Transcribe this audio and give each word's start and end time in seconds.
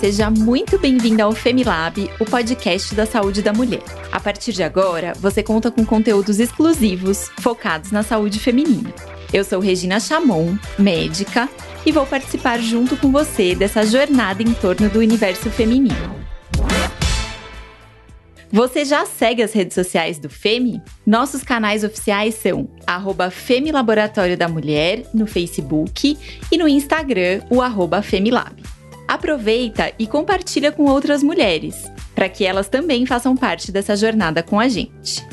seja 0.00 0.30
muito 0.30 0.78
bem-vinda 0.78 1.24
ao 1.24 1.32
Femilab, 1.32 2.08
o 2.20 2.24
podcast 2.24 2.94
da 2.94 3.04
saúde 3.04 3.42
da 3.42 3.52
mulher. 3.52 3.82
A 4.12 4.20
partir 4.20 4.52
de 4.52 4.62
agora, 4.62 5.12
você 5.18 5.42
conta 5.42 5.72
com 5.72 5.84
conteúdos 5.84 6.38
exclusivos 6.38 7.28
focados 7.40 7.90
na 7.90 8.04
saúde 8.04 8.38
feminina. 8.38 8.94
Eu 9.32 9.42
sou 9.42 9.58
Regina 9.58 9.98
Chamon, 9.98 10.56
médica, 10.78 11.48
e 11.84 11.90
vou 11.90 12.06
participar 12.06 12.60
junto 12.60 12.96
com 12.96 13.10
você 13.10 13.56
dessa 13.56 13.84
jornada 13.84 14.40
em 14.40 14.54
torno 14.54 14.88
do 14.88 15.00
universo 15.00 15.50
feminino. 15.50 16.16
Você 18.52 18.84
já 18.84 19.04
segue 19.04 19.42
as 19.42 19.52
redes 19.52 19.74
sociais 19.74 20.18
do 20.18 20.30
FEMI? 20.30 20.80
Nossos 21.04 21.42
canais 21.42 21.82
oficiais 21.82 22.36
são 22.36 22.70
FEMI 23.30 23.72
Laboratório 23.72 24.38
da 24.38 24.48
Mulher 24.48 25.04
no 25.12 25.26
Facebook 25.26 26.16
e 26.50 26.56
no 26.56 26.68
Instagram 26.68 27.42
o 27.50 27.60
FEMILAB. 28.00 28.77
Aproveita 29.08 29.90
e 29.98 30.06
compartilha 30.06 30.70
com 30.70 30.84
outras 30.84 31.22
mulheres, 31.22 31.90
para 32.14 32.28
que 32.28 32.44
elas 32.44 32.68
também 32.68 33.06
façam 33.06 33.34
parte 33.34 33.72
dessa 33.72 33.96
jornada 33.96 34.42
com 34.42 34.60
a 34.60 34.68
gente. 34.68 35.26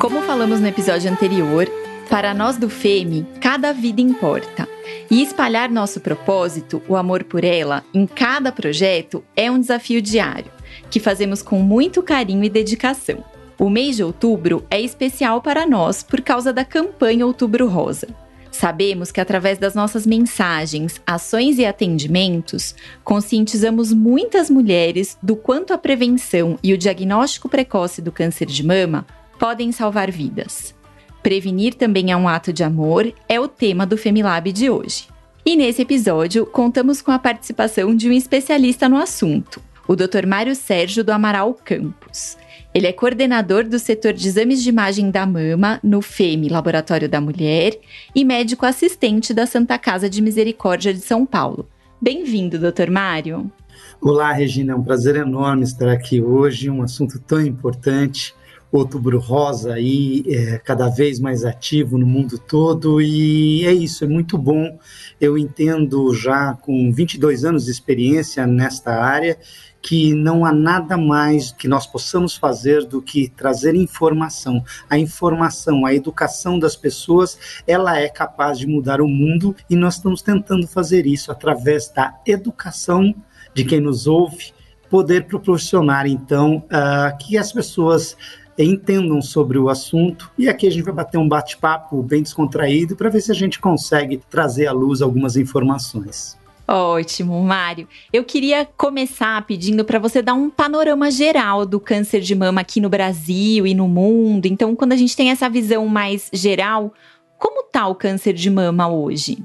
Como 0.00 0.22
falamos 0.22 0.60
no 0.60 0.66
episódio 0.66 1.12
anterior, 1.12 1.68
para 2.08 2.32
nós 2.32 2.56
do 2.56 2.70
FEMI, 2.70 3.26
cada 3.38 3.70
vida 3.72 4.00
importa. 4.00 4.66
E 5.10 5.22
espalhar 5.22 5.70
nosso 5.70 6.00
propósito, 6.00 6.82
o 6.88 6.96
amor 6.96 7.24
por 7.24 7.44
ela, 7.44 7.84
em 7.92 8.06
cada 8.06 8.50
projeto 8.50 9.22
é 9.36 9.50
um 9.50 9.60
desafio 9.60 10.00
diário, 10.00 10.50
que 10.90 10.98
fazemos 10.98 11.42
com 11.42 11.58
muito 11.58 12.02
carinho 12.02 12.44
e 12.44 12.48
dedicação. 12.48 13.22
O 13.58 13.70
mês 13.70 13.96
de 13.96 14.04
outubro 14.04 14.66
é 14.70 14.78
especial 14.78 15.40
para 15.40 15.66
nós 15.66 16.02
por 16.02 16.20
causa 16.20 16.52
da 16.52 16.64
campanha 16.64 17.26
Outubro 17.26 17.66
Rosa. 17.66 18.06
Sabemos 18.52 19.10
que 19.10 19.20
através 19.20 19.58
das 19.58 19.74
nossas 19.74 20.06
mensagens, 20.06 21.00
ações 21.06 21.58
e 21.58 21.64
atendimentos, 21.64 22.74
conscientizamos 23.02 23.92
muitas 23.92 24.50
mulheres 24.50 25.16
do 25.22 25.36
quanto 25.36 25.72
a 25.72 25.78
prevenção 25.78 26.58
e 26.62 26.72
o 26.72 26.78
diagnóstico 26.78 27.48
precoce 27.48 28.02
do 28.02 28.12
câncer 28.12 28.46
de 28.46 28.64
mama 28.64 29.06
podem 29.38 29.72
salvar 29.72 30.10
vidas. 30.10 30.74
Prevenir 31.22 31.74
também 31.74 32.12
é 32.12 32.16
um 32.16 32.28
ato 32.28 32.52
de 32.52 32.62
amor 32.62 33.12
é 33.28 33.40
o 33.40 33.48
tema 33.48 33.86
do 33.86 33.96
Femilab 33.96 34.52
de 34.52 34.70
hoje. 34.70 35.08
E 35.44 35.56
nesse 35.56 35.82
episódio, 35.82 36.44
contamos 36.44 37.00
com 37.00 37.10
a 37.10 37.18
participação 37.18 37.94
de 37.94 38.08
um 38.08 38.12
especialista 38.12 38.88
no 38.88 38.96
assunto, 38.96 39.62
o 39.88 39.96
Dr. 39.96 40.26
Mário 40.26 40.54
Sérgio 40.54 41.02
do 41.02 41.10
Amaral 41.10 41.54
Campos. 41.54 42.36
Ele 42.76 42.86
é 42.86 42.92
coordenador 42.92 43.64
do 43.64 43.78
setor 43.78 44.12
de 44.12 44.28
exames 44.28 44.62
de 44.62 44.68
imagem 44.68 45.10
da 45.10 45.24
mama 45.24 45.80
no 45.82 46.02
FEMI, 46.02 46.50
Laboratório 46.50 47.08
da 47.08 47.22
Mulher, 47.22 47.80
e 48.14 48.22
médico 48.22 48.66
assistente 48.66 49.32
da 49.32 49.46
Santa 49.46 49.78
Casa 49.78 50.10
de 50.10 50.20
Misericórdia 50.20 50.92
de 50.92 51.00
São 51.00 51.24
Paulo. 51.24 51.66
Bem-vindo, 51.98 52.58
Dr. 52.58 52.90
Mário. 52.90 53.50
Olá, 53.98 54.30
Regina, 54.30 54.74
é 54.74 54.76
um 54.76 54.82
prazer 54.82 55.16
enorme 55.16 55.62
estar 55.62 55.88
aqui 55.88 56.20
hoje, 56.20 56.68
um 56.68 56.82
assunto 56.82 57.18
tão 57.18 57.40
importante 57.40 58.34
Outubro 58.78 59.18
Rosa 59.18 59.74
aí 59.74 60.24
é, 60.26 60.58
cada 60.58 60.88
vez 60.88 61.18
mais 61.18 61.44
ativo 61.44 61.96
no 61.98 62.06
mundo 62.06 62.38
todo 62.38 63.00
e 63.00 63.64
é 63.64 63.72
isso, 63.72 64.04
é 64.04 64.06
muito 64.06 64.36
bom. 64.36 64.78
Eu 65.20 65.36
entendo 65.36 66.14
já 66.14 66.54
com 66.54 66.92
22 66.92 67.44
anos 67.44 67.64
de 67.64 67.70
experiência 67.70 68.46
nesta 68.46 68.92
área 68.92 69.38
que 69.86 70.12
não 70.14 70.44
há 70.44 70.52
nada 70.52 70.96
mais 70.96 71.52
que 71.52 71.68
nós 71.68 71.86
possamos 71.86 72.36
fazer 72.36 72.84
do 72.84 73.00
que 73.00 73.28
trazer 73.28 73.76
informação. 73.76 74.64
A 74.90 74.98
informação, 74.98 75.86
a 75.86 75.94
educação 75.94 76.58
das 76.58 76.74
pessoas, 76.74 77.62
ela 77.68 77.96
é 77.96 78.08
capaz 78.08 78.58
de 78.58 78.66
mudar 78.66 79.00
o 79.00 79.06
mundo 79.06 79.54
e 79.70 79.76
nós 79.76 79.94
estamos 79.94 80.22
tentando 80.22 80.66
fazer 80.66 81.06
isso 81.06 81.30
através 81.30 81.88
da 81.88 82.18
educação 82.26 83.14
de 83.54 83.64
quem 83.64 83.80
nos 83.80 84.08
ouve, 84.08 84.52
poder 84.90 85.26
proporcionar 85.26 86.06
então 86.06 86.64
uh, 86.66 87.16
que 87.18 87.38
as 87.38 87.52
pessoas 87.52 88.16
entendam 88.64 89.20
sobre 89.20 89.58
o 89.58 89.68
assunto. 89.68 90.30
E 90.38 90.48
aqui 90.48 90.66
a 90.66 90.70
gente 90.70 90.84
vai 90.84 90.94
bater 90.94 91.18
um 91.18 91.28
bate-papo 91.28 92.02
bem 92.02 92.22
descontraído 92.22 92.96
para 92.96 93.10
ver 93.10 93.20
se 93.20 93.30
a 93.30 93.34
gente 93.34 93.58
consegue 93.58 94.20
trazer 94.30 94.66
à 94.66 94.72
luz 94.72 95.02
algumas 95.02 95.36
informações. 95.36 96.38
Ótimo, 96.68 97.40
Mário. 97.44 97.86
Eu 98.12 98.24
queria 98.24 98.66
começar 98.76 99.46
pedindo 99.46 99.84
para 99.84 100.00
você 100.00 100.20
dar 100.20 100.34
um 100.34 100.50
panorama 100.50 101.10
geral 101.12 101.64
do 101.64 101.78
câncer 101.78 102.20
de 102.20 102.34
mama 102.34 102.60
aqui 102.60 102.80
no 102.80 102.88
Brasil 102.88 103.66
e 103.66 103.74
no 103.74 103.86
mundo. 103.86 104.46
Então, 104.46 104.74
quando 104.74 104.92
a 104.92 104.96
gente 104.96 105.16
tem 105.16 105.30
essa 105.30 105.48
visão 105.48 105.86
mais 105.86 106.28
geral, 106.32 106.92
como 107.38 107.60
está 107.60 107.86
o 107.86 107.94
câncer 107.94 108.32
de 108.32 108.50
mama 108.50 108.88
hoje? 108.88 109.38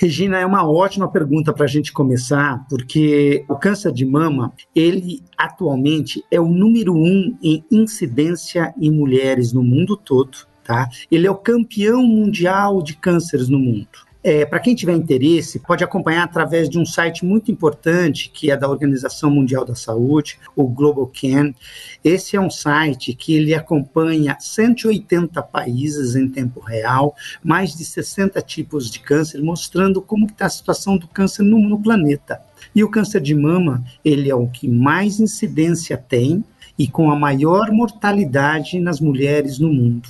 Regina, 0.00 0.38
é 0.38 0.46
uma 0.46 0.64
ótima 0.64 1.10
pergunta 1.10 1.52
para 1.52 1.64
a 1.64 1.68
gente 1.68 1.92
começar, 1.92 2.64
porque 2.70 3.44
o 3.48 3.56
câncer 3.56 3.92
de 3.92 4.06
mama, 4.06 4.52
ele 4.72 5.24
atualmente 5.36 6.24
é 6.30 6.40
o 6.40 6.46
número 6.46 6.94
um 6.94 7.36
em 7.42 7.64
incidência 7.68 8.72
em 8.80 8.92
mulheres 8.92 9.52
no 9.52 9.60
mundo 9.60 9.96
todo, 9.96 10.46
tá? 10.62 10.88
Ele 11.10 11.26
é 11.26 11.30
o 11.30 11.34
campeão 11.34 12.00
mundial 12.04 12.80
de 12.80 12.94
cânceres 12.94 13.48
no 13.48 13.58
mundo. 13.58 14.07
É, 14.30 14.44
Para 14.44 14.60
quem 14.60 14.74
tiver 14.74 14.92
interesse, 14.92 15.58
pode 15.58 15.82
acompanhar 15.82 16.22
através 16.22 16.68
de 16.68 16.78
um 16.78 16.84
site 16.84 17.24
muito 17.24 17.50
importante 17.50 18.28
que 18.28 18.50
é 18.50 18.56
da 18.58 18.68
Organização 18.68 19.30
Mundial 19.30 19.64
da 19.64 19.74
Saúde, 19.74 20.38
o 20.54 20.68
Global 20.68 21.06
Can. 21.06 21.54
Esse 22.04 22.36
é 22.36 22.40
um 22.40 22.50
site 22.50 23.14
que 23.14 23.32
ele 23.32 23.54
acompanha 23.54 24.36
180 24.38 25.42
países 25.44 26.14
em 26.14 26.28
tempo 26.28 26.60
real, 26.60 27.16
mais 27.42 27.74
de 27.74 27.86
60 27.86 28.42
tipos 28.42 28.90
de 28.90 29.00
câncer, 29.00 29.40
mostrando 29.40 30.02
como 30.02 30.26
está 30.26 30.44
a 30.44 30.50
situação 30.50 30.98
do 30.98 31.08
câncer 31.08 31.42
no, 31.42 31.58
no 31.66 31.80
planeta. 31.80 32.38
E 32.74 32.84
o 32.84 32.90
câncer 32.90 33.22
de 33.22 33.34
mama, 33.34 33.82
ele 34.04 34.28
é 34.28 34.34
o 34.34 34.46
que 34.46 34.68
mais 34.68 35.20
incidência 35.20 35.96
tem 35.96 36.44
e 36.78 36.86
com 36.86 37.10
a 37.10 37.16
maior 37.16 37.72
mortalidade 37.72 38.78
nas 38.78 39.00
mulheres 39.00 39.58
no 39.58 39.72
mundo. 39.72 40.06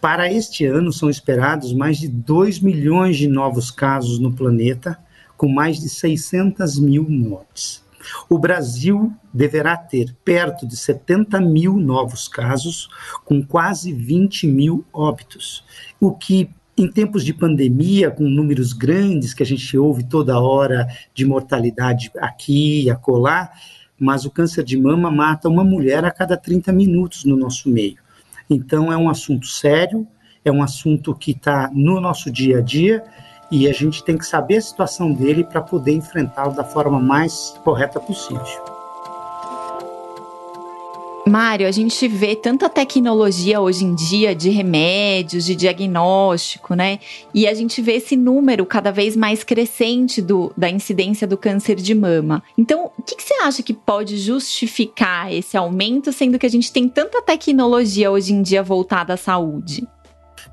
Para 0.00 0.32
este 0.32 0.64
ano, 0.64 0.92
são 0.92 1.10
esperados 1.10 1.72
mais 1.72 1.98
de 1.98 2.08
2 2.08 2.60
milhões 2.60 3.16
de 3.16 3.26
novos 3.26 3.70
casos 3.70 4.20
no 4.20 4.32
planeta, 4.32 4.96
com 5.36 5.48
mais 5.48 5.80
de 5.80 5.88
600 5.88 6.78
mil 6.78 7.08
mortes. 7.08 7.84
O 8.28 8.38
Brasil 8.38 9.12
deverá 9.34 9.76
ter 9.76 10.14
perto 10.24 10.66
de 10.66 10.76
70 10.76 11.40
mil 11.40 11.76
novos 11.76 12.28
casos, 12.28 12.88
com 13.24 13.42
quase 13.42 13.92
20 13.92 14.46
mil 14.46 14.84
óbitos, 14.92 15.64
o 16.00 16.12
que 16.12 16.48
em 16.76 16.88
tempos 16.88 17.24
de 17.24 17.34
pandemia, 17.34 18.08
com 18.08 18.22
números 18.22 18.72
grandes 18.72 19.34
que 19.34 19.42
a 19.42 19.46
gente 19.46 19.76
ouve 19.76 20.04
toda 20.04 20.38
hora 20.38 20.86
de 21.12 21.24
mortalidade 21.24 22.12
aqui 22.18 22.84
e 22.84 22.90
acolá, 22.90 23.50
mas 23.98 24.24
o 24.24 24.30
câncer 24.30 24.62
de 24.62 24.78
mama 24.78 25.10
mata 25.10 25.48
uma 25.48 25.64
mulher 25.64 26.04
a 26.04 26.10
cada 26.12 26.36
30 26.36 26.72
minutos 26.72 27.24
no 27.24 27.36
nosso 27.36 27.68
meio. 27.68 27.98
Então, 28.48 28.92
é 28.92 28.96
um 28.96 29.08
assunto 29.08 29.46
sério, 29.46 30.06
é 30.44 30.50
um 30.50 30.62
assunto 30.62 31.14
que 31.14 31.32
está 31.32 31.70
no 31.72 32.00
nosso 32.00 32.30
dia 32.30 32.58
a 32.58 32.60
dia 32.60 33.04
e 33.50 33.68
a 33.68 33.72
gente 33.72 34.04
tem 34.04 34.16
que 34.16 34.26
saber 34.26 34.56
a 34.56 34.62
situação 34.62 35.12
dele 35.12 35.44
para 35.44 35.62
poder 35.62 35.92
enfrentá-lo 35.92 36.54
da 36.54 36.64
forma 36.64 37.00
mais 37.00 37.54
correta 37.64 37.98
possível. 37.98 38.67
Mário, 41.28 41.66
a 41.66 41.70
gente 41.70 42.08
vê 42.08 42.34
tanta 42.34 42.68
tecnologia 42.68 43.60
hoje 43.60 43.84
em 43.84 43.94
dia 43.94 44.34
de 44.34 44.50
remédios, 44.50 45.44
de 45.44 45.54
diagnóstico, 45.54 46.74
né? 46.74 46.98
E 47.34 47.46
a 47.46 47.54
gente 47.54 47.82
vê 47.82 47.94
esse 47.94 48.16
número 48.16 48.64
cada 48.64 48.90
vez 48.90 49.14
mais 49.14 49.44
crescente 49.44 50.22
do, 50.22 50.52
da 50.56 50.70
incidência 50.70 51.26
do 51.26 51.36
câncer 51.36 51.76
de 51.76 51.94
mama. 51.94 52.42
Então, 52.56 52.90
o 52.98 53.02
que, 53.02 53.16
que 53.16 53.22
você 53.22 53.34
acha 53.42 53.62
que 53.62 53.74
pode 53.74 54.16
justificar 54.16 55.32
esse 55.32 55.56
aumento, 55.56 56.12
sendo 56.12 56.38
que 56.38 56.46
a 56.46 56.50
gente 56.50 56.72
tem 56.72 56.88
tanta 56.88 57.20
tecnologia 57.20 58.10
hoje 58.10 58.32
em 58.32 58.42
dia 58.42 58.62
voltada 58.62 59.14
à 59.14 59.16
saúde? 59.16 59.86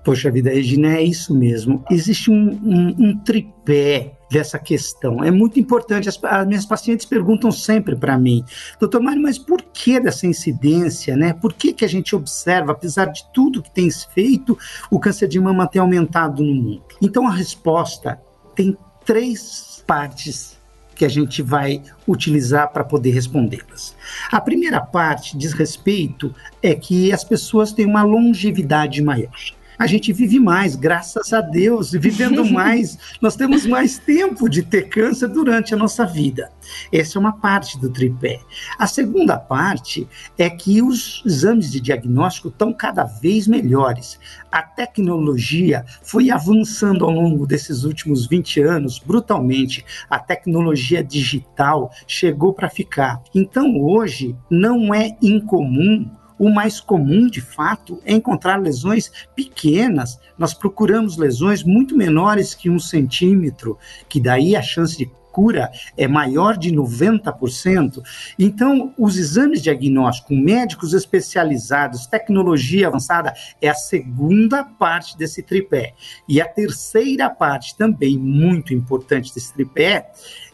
Poxa 0.04 0.32
vida, 0.32 0.50
Regina, 0.50 0.96
é 0.98 1.04
isso 1.04 1.34
mesmo. 1.34 1.84
Existe 1.90 2.30
um, 2.32 2.50
um, 2.64 2.96
um 3.00 3.18
tripé 3.20 4.14
dessa 4.30 4.58
questão. 4.60 5.24
É 5.24 5.32
muito 5.32 5.60
importante. 5.60 6.10
As, 6.10 6.20
as 6.24 6.48
minhas 6.48 6.66
pacientes 6.66 7.06
perguntam 7.06 7.52
sempre 7.52 7.96
para 7.96 8.18
mim, 8.18 8.44
doutor 8.80 9.02
Mário, 9.02 9.22
mas 9.22 9.38
por 9.38 9.62
que 9.62 10.00
dessa 10.00 10.28
incidência, 10.28 11.16
né? 11.16 11.34
Por 11.34 11.54
que, 11.54 11.74
que 11.74 11.86
a 11.86 11.90
gente 11.90 12.16
observa, 12.16 12.72
apesar 12.72 13.06
de 13.06 13.24
tudo 13.34 13.62
que 13.62 13.72
tem 13.72 13.90
feito, 13.92 14.58
o 14.90 15.00
câncer 15.00 15.28
de 15.28 15.40
mama 15.40 15.68
tem 15.68 15.82
aumentado 15.82 16.44
no 16.44 16.54
mundo? 16.54 16.84
Então 17.02 17.28
a 17.28 17.32
resposta 17.32 18.20
tem 18.56 18.78
três 19.06 19.84
partes 19.86 20.58
que 20.96 21.06
a 21.06 21.10
gente 21.10 21.42
vai 21.42 21.82
utilizar 22.08 22.72
para 22.72 22.84
poder 22.84 23.12
respondê-las. 23.12 23.96
A 24.32 24.40
primeira 24.40 24.80
parte 24.80 25.38
diz 25.38 25.52
respeito 25.52 26.34
é 26.64 26.74
que 26.74 27.12
as 27.12 27.24
pessoas 27.24 27.74
têm 27.74 27.86
uma 27.86 28.04
longevidade 28.04 29.02
maior. 29.02 29.36
A 29.78 29.88
gente 29.88 30.14
vive 30.14 30.40
mais, 30.40 30.76
graças 30.76 31.34
a 31.34 31.42
Deus, 31.42 31.92
vivendo 31.92 32.46
mais, 32.50 32.98
nós 33.22 33.36
temos 33.36 33.66
mais 33.66 33.98
tempo 33.98 34.50
de 34.50 34.64
ter 34.64 34.90
câncer 34.90 35.28
durante 35.28 35.74
a 35.74 35.78
nossa 35.78 36.06
vida. 36.06 36.52
Essa 36.92 37.18
é 37.18 37.20
uma 37.20 37.34
parte 37.34 37.80
do 37.80 37.90
tripé. 37.90 38.40
A 38.78 38.88
segunda 38.88 39.38
parte 39.38 40.08
é 40.38 40.50
que 40.50 40.82
os 40.82 41.22
exames 41.26 41.72
de 41.72 41.80
diagnóstico 41.80 42.48
estão 42.48 42.74
cada 42.74 43.04
vez 43.04 43.48
melhores. 43.48 44.20
A 44.52 44.62
tecnologia 44.62 45.86
foi 46.02 46.32
avançando 46.32 47.06
ao 47.06 47.12
longo 47.12 47.46
desses 47.46 47.84
últimos 47.84 48.28
20 48.28 48.62
anos 48.62 49.00
brutalmente. 49.00 49.86
A 50.10 50.20
tecnologia 50.20 51.04
digital 51.04 51.92
chegou 52.08 52.54
para 52.54 52.70
ficar. 52.70 53.22
Então, 53.34 53.80
hoje, 53.80 54.36
não 54.50 54.94
é 54.94 55.16
incomum 55.22 56.10
o 56.38 56.50
mais 56.50 56.80
comum, 56.80 57.28
de 57.28 57.42
fato, 57.42 58.02
é 58.06 58.14
encontrar 58.14 58.62
lesões 58.62 59.12
pequenas. 59.36 60.20
Nós 60.38 60.54
procuramos 60.54 61.18
lesões 61.18 61.64
muito 61.64 61.96
menores 61.96 62.54
que 62.54 62.70
um 62.70 62.80
centímetro, 62.80 63.78
que 64.10 64.20
daí 64.20 64.56
a 64.56 64.62
chance 64.62 64.98
de 64.98 65.10
cura 65.36 65.70
é 65.98 66.08
maior 66.08 66.58
de 66.58 66.72
90%. 66.72 68.02
Então, 68.40 68.94
os 68.98 69.18
exames 69.18 69.62
diagnósticos, 69.62 70.38
médicos 70.38 70.94
especializados, 70.94 72.08
tecnologia 72.08 72.88
avançada, 72.88 73.34
é 73.62 73.68
a 73.68 73.76
segunda 73.76 74.64
parte 74.64 75.18
desse 75.18 75.44
tripé. 75.44 75.94
E 76.28 76.40
a 76.40 76.48
terceira 76.48 77.30
parte, 77.30 77.76
também 77.76 78.18
muito 78.18 78.74
importante 78.74 79.34
desse 79.34 79.54
tripé, 79.54 80.10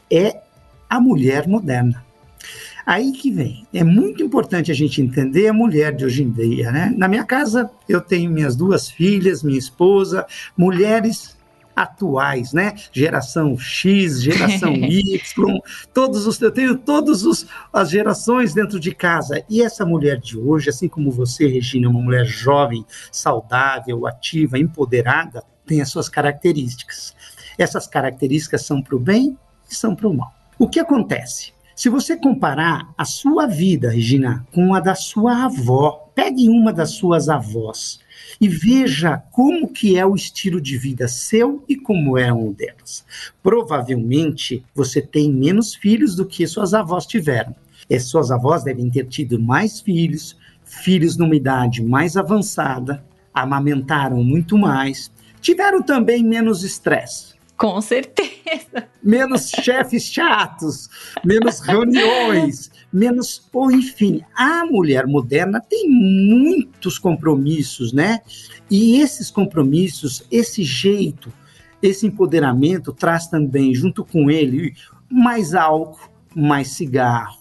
é 0.09 0.41
a 0.89 0.99
mulher 0.99 1.47
moderna. 1.47 2.03
Aí 2.85 3.11
que 3.11 3.31
vem. 3.31 3.67
É 3.73 3.83
muito 3.83 4.23
importante 4.23 4.71
a 4.71 4.75
gente 4.75 5.01
entender 5.01 5.47
a 5.47 5.53
mulher 5.53 5.95
de 5.95 6.05
hoje 6.05 6.23
em 6.23 6.31
dia, 6.31 6.71
né? 6.71 6.93
Na 6.97 7.07
minha 7.07 7.23
casa, 7.23 7.69
eu 7.87 8.01
tenho 8.01 8.31
minhas 8.31 8.55
duas 8.55 8.89
filhas, 8.89 9.43
minha 9.43 9.59
esposa, 9.59 10.25
mulheres 10.57 11.37
atuais, 11.75 12.53
né? 12.53 12.73
Geração 12.91 13.57
X, 13.57 14.21
geração 14.21 14.73
Y, 14.75 15.61
todos 15.93 16.27
os 16.27 16.41
eu 16.41 16.51
tenho 16.51 16.77
todas 16.77 17.45
as 17.71 17.89
gerações 17.89 18.53
dentro 18.53 18.79
de 18.79 18.93
casa. 18.93 19.43
E 19.49 19.61
essa 19.61 19.85
mulher 19.85 20.17
de 20.17 20.37
hoje, 20.37 20.69
assim 20.69 20.87
como 20.87 21.11
você, 21.11 21.47
Regina, 21.47 21.89
uma 21.89 22.01
mulher 22.01 22.25
jovem, 22.25 22.85
saudável, 23.11 24.05
ativa, 24.05 24.59
empoderada, 24.59 25.43
tem 25.65 25.81
as 25.81 25.89
suas 25.89 26.09
características. 26.09 27.15
Essas 27.57 27.87
características 27.87 28.65
são 28.65 28.81
para 28.81 28.95
o 28.95 28.99
bem 28.99 29.37
e 29.69 29.75
são 29.75 29.95
para 29.95 30.07
o 30.07 30.13
mal. 30.13 30.33
O 30.57 30.67
que 30.67 30.79
acontece? 30.79 31.53
Se 31.81 31.89
você 31.89 32.15
comparar 32.15 32.93
a 32.95 33.03
sua 33.03 33.47
vida, 33.47 33.89
Regina, 33.89 34.45
com 34.53 34.75
a 34.75 34.79
da 34.79 34.93
sua 34.93 35.45
avó, 35.45 36.11
pegue 36.13 36.47
uma 36.47 36.71
das 36.71 36.91
suas 36.91 37.27
avós 37.27 37.99
e 38.39 38.47
veja 38.47 39.17
como 39.31 39.67
que 39.67 39.97
é 39.97 40.05
o 40.05 40.13
estilo 40.13 40.61
de 40.61 40.77
vida 40.77 41.07
seu 41.07 41.65
e 41.67 41.75
como 41.75 42.19
é 42.19 42.31
um 42.31 42.51
delas. 42.51 43.03
Provavelmente 43.41 44.63
você 44.75 45.01
tem 45.01 45.33
menos 45.33 45.73
filhos 45.73 46.15
do 46.15 46.23
que 46.23 46.45
suas 46.45 46.75
avós 46.75 47.07
tiveram. 47.07 47.55
E 47.89 47.99
suas 47.99 48.29
avós 48.29 48.63
devem 48.63 48.87
ter 48.87 49.07
tido 49.07 49.41
mais 49.41 49.79
filhos, 49.81 50.37
filhos 50.63 51.17
numa 51.17 51.35
idade 51.35 51.83
mais 51.83 52.15
avançada, 52.15 53.03
amamentaram 53.33 54.23
muito 54.23 54.55
mais, 54.55 55.11
tiveram 55.41 55.81
também 55.81 56.23
menos 56.23 56.63
estresse. 56.63 57.40
Com 57.61 57.79
certeza. 57.79 58.89
Menos 59.03 59.51
chefes 59.51 60.05
chatos, 60.05 60.89
menos 61.23 61.59
reuniões, 61.59 62.71
menos. 62.91 63.47
Ou, 63.53 63.71
enfim, 63.71 64.23
a 64.35 64.65
mulher 64.65 65.05
moderna 65.05 65.61
tem 65.61 65.87
muitos 65.87 66.97
compromissos, 66.97 67.93
né? 67.93 68.21
E 68.67 68.99
esses 68.99 69.29
compromissos, 69.29 70.25
esse 70.31 70.63
jeito, 70.63 71.31
esse 71.83 72.07
empoderamento 72.07 72.91
traz 72.91 73.27
também, 73.27 73.75
junto 73.75 74.03
com 74.03 74.31
ele, 74.31 74.73
mais 75.07 75.53
álcool, 75.53 76.09
mais 76.35 76.69
cigarro, 76.69 77.37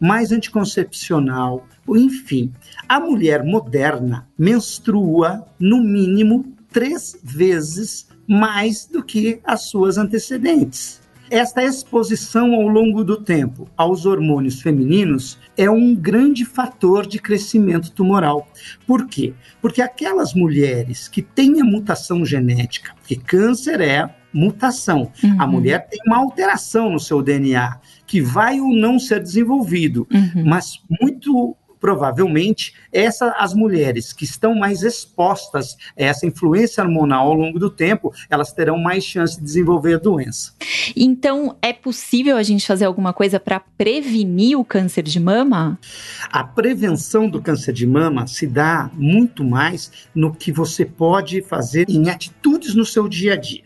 mais 0.00 0.32
anticoncepcional, 0.32 1.66
enfim. 1.86 2.50
A 2.88 2.98
mulher 2.98 3.44
moderna 3.44 4.26
menstrua, 4.38 5.46
no 5.60 5.84
mínimo, 5.84 6.56
três 6.72 7.20
vezes 7.22 8.07
mais 8.28 8.86
do 8.86 9.02
que 9.02 9.40
as 9.42 9.62
suas 9.62 9.96
antecedentes. 9.96 11.00
Esta 11.30 11.62
exposição 11.62 12.54
ao 12.54 12.66
longo 12.66 13.04
do 13.04 13.16
tempo 13.20 13.68
aos 13.76 14.06
hormônios 14.06 14.62
femininos 14.62 15.38
é 15.56 15.68
um 15.68 15.94
grande 15.94 16.44
fator 16.44 17.06
de 17.06 17.18
crescimento 17.18 17.92
tumoral. 17.92 18.48
Por 18.86 19.06
quê? 19.06 19.34
Porque 19.60 19.82
aquelas 19.82 20.32
mulheres 20.32 21.06
que 21.06 21.20
têm 21.20 21.60
a 21.60 21.64
mutação 21.64 22.24
genética, 22.24 22.94
que 23.06 23.14
câncer 23.14 23.80
é 23.80 24.08
mutação, 24.32 25.10
uhum. 25.22 25.36
a 25.38 25.46
mulher 25.46 25.86
tem 25.88 25.98
uma 26.06 26.18
alteração 26.18 26.90
no 26.90 27.00
seu 27.00 27.22
DNA 27.22 27.78
que 28.06 28.22
vai 28.22 28.58
ou 28.58 28.74
não 28.74 28.98
ser 28.98 29.22
desenvolvido, 29.22 30.06
uhum. 30.10 30.44
mas 30.46 30.82
muito 31.00 31.54
provavelmente 31.80 32.74
essa, 32.92 33.34
as 33.38 33.54
mulheres 33.54 34.12
que 34.12 34.24
estão 34.24 34.54
mais 34.54 34.82
expostas 34.82 35.76
a 35.98 36.02
essa 36.02 36.26
influência 36.26 36.82
hormonal 36.82 37.28
ao 37.28 37.34
longo 37.34 37.58
do 37.58 37.70
tempo, 37.70 38.12
elas 38.28 38.52
terão 38.52 38.78
mais 38.78 39.04
chance 39.04 39.36
de 39.38 39.44
desenvolver 39.44 39.94
a 39.94 39.98
doença. 39.98 40.52
Então, 40.96 41.56
é 41.60 41.72
possível 41.72 42.36
a 42.36 42.42
gente 42.42 42.66
fazer 42.66 42.84
alguma 42.84 43.12
coisa 43.12 43.38
para 43.38 43.60
prevenir 43.60 44.58
o 44.58 44.64
câncer 44.64 45.02
de 45.02 45.20
mama? 45.20 45.78
A 46.30 46.44
prevenção 46.44 47.28
do 47.28 47.40
câncer 47.40 47.72
de 47.72 47.86
mama 47.86 48.26
se 48.26 48.46
dá 48.46 48.90
muito 48.94 49.44
mais 49.44 49.90
no 50.14 50.34
que 50.34 50.52
você 50.52 50.84
pode 50.84 51.42
fazer 51.42 51.86
em 51.88 52.08
atitudes 52.08 52.74
no 52.74 52.84
seu 52.84 53.08
dia 53.08 53.34
a 53.34 53.36
dia. 53.36 53.62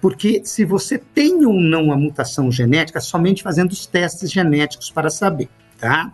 Porque 0.00 0.42
se 0.44 0.64
você 0.64 0.98
tem 0.98 1.44
ou 1.46 1.54
não 1.54 1.90
a 1.90 1.96
mutação 1.96 2.50
genética, 2.50 3.00
somente 3.00 3.42
fazendo 3.42 3.72
os 3.72 3.86
testes 3.86 4.30
genéticos 4.30 4.90
para 4.90 5.10
saber 5.10 5.48
tá? 5.78 6.12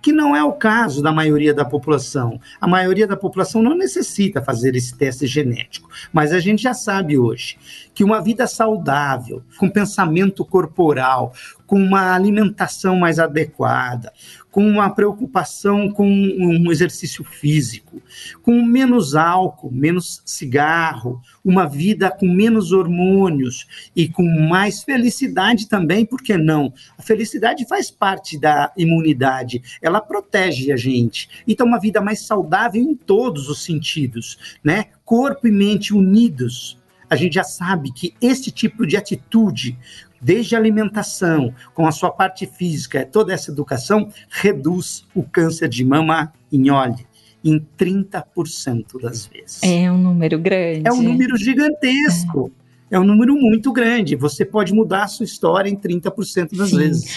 Que 0.00 0.12
não 0.12 0.34
é 0.34 0.42
o 0.42 0.52
caso 0.52 1.02
da 1.02 1.12
maioria 1.12 1.54
da 1.54 1.64
população. 1.64 2.40
A 2.60 2.66
maioria 2.66 3.06
da 3.06 3.16
população 3.16 3.62
não 3.62 3.76
necessita 3.76 4.42
fazer 4.42 4.74
esse 4.74 4.94
teste 4.94 5.26
genético, 5.26 5.88
mas 6.12 6.32
a 6.32 6.40
gente 6.40 6.62
já 6.62 6.74
sabe 6.74 7.18
hoje 7.18 7.58
que 7.94 8.02
uma 8.02 8.22
vida 8.22 8.46
saudável, 8.46 9.42
com 9.58 9.68
pensamento 9.68 10.44
corporal, 10.44 11.32
com 11.72 11.82
uma 11.82 12.14
alimentação 12.14 12.98
mais 12.98 13.18
adequada, 13.18 14.12
com 14.50 14.62
uma 14.62 14.90
preocupação 14.90 15.90
com 15.90 16.06
um 16.06 16.70
exercício 16.70 17.24
físico, 17.24 18.02
com 18.42 18.62
menos 18.62 19.14
álcool, 19.14 19.72
menos 19.72 20.20
cigarro, 20.22 21.22
uma 21.42 21.66
vida 21.66 22.10
com 22.10 22.28
menos 22.28 22.72
hormônios 22.72 23.90
e 23.96 24.06
com 24.06 24.22
mais 24.22 24.82
felicidade 24.82 25.66
também, 25.66 26.04
por 26.04 26.20
que 26.20 26.36
não? 26.36 26.74
A 26.98 27.00
felicidade 27.00 27.66
faz 27.66 27.90
parte 27.90 28.38
da 28.38 28.70
imunidade, 28.76 29.62
ela 29.80 30.02
protege 30.02 30.72
a 30.72 30.76
gente. 30.76 31.42
Então, 31.48 31.66
uma 31.66 31.80
vida 31.80 32.02
mais 32.02 32.20
saudável 32.20 32.82
em 32.82 32.94
todos 32.94 33.48
os 33.48 33.64
sentidos, 33.64 34.58
né? 34.62 34.88
Corpo 35.06 35.48
e 35.48 35.50
mente 35.50 35.94
unidos 35.94 36.76
a 37.12 37.16
gente 37.16 37.34
já 37.34 37.44
sabe 37.44 37.92
que 37.92 38.14
esse 38.22 38.50
tipo 38.50 38.86
de 38.86 38.96
atitude, 38.96 39.78
desde 40.22 40.54
a 40.54 40.58
alimentação, 40.58 41.52
com 41.74 41.86
a 41.86 41.92
sua 41.92 42.10
parte 42.10 42.46
física, 42.46 43.04
toda 43.04 43.32
essa 43.32 43.50
educação, 43.50 44.08
reduz 44.30 45.04
o 45.14 45.22
câncer 45.22 45.68
de 45.68 45.84
mama 45.84 46.32
em 46.50 46.70
olhe 46.70 47.06
em 47.44 47.64
30% 47.76 49.00
das 49.00 49.26
vezes. 49.26 49.60
É 49.62 49.90
um 49.90 49.98
número 49.98 50.38
grande. 50.38 50.82
É 50.86 50.92
um 50.92 51.02
número 51.02 51.36
gigantesco. 51.36 52.52
É. 52.90 52.96
é 52.96 53.00
um 53.00 53.04
número 53.04 53.34
muito 53.34 53.72
grande. 53.72 54.14
Você 54.14 54.44
pode 54.44 54.72
mudar 54.72 55.04
a 55.04 55.08
sua 55.08 55.24
história 55.24 55.68
em 55.68 55.76
30% 55.76 56.56
das 56.56 56.70
Sim. 56.70 56.78
vezes. 56.78 57.16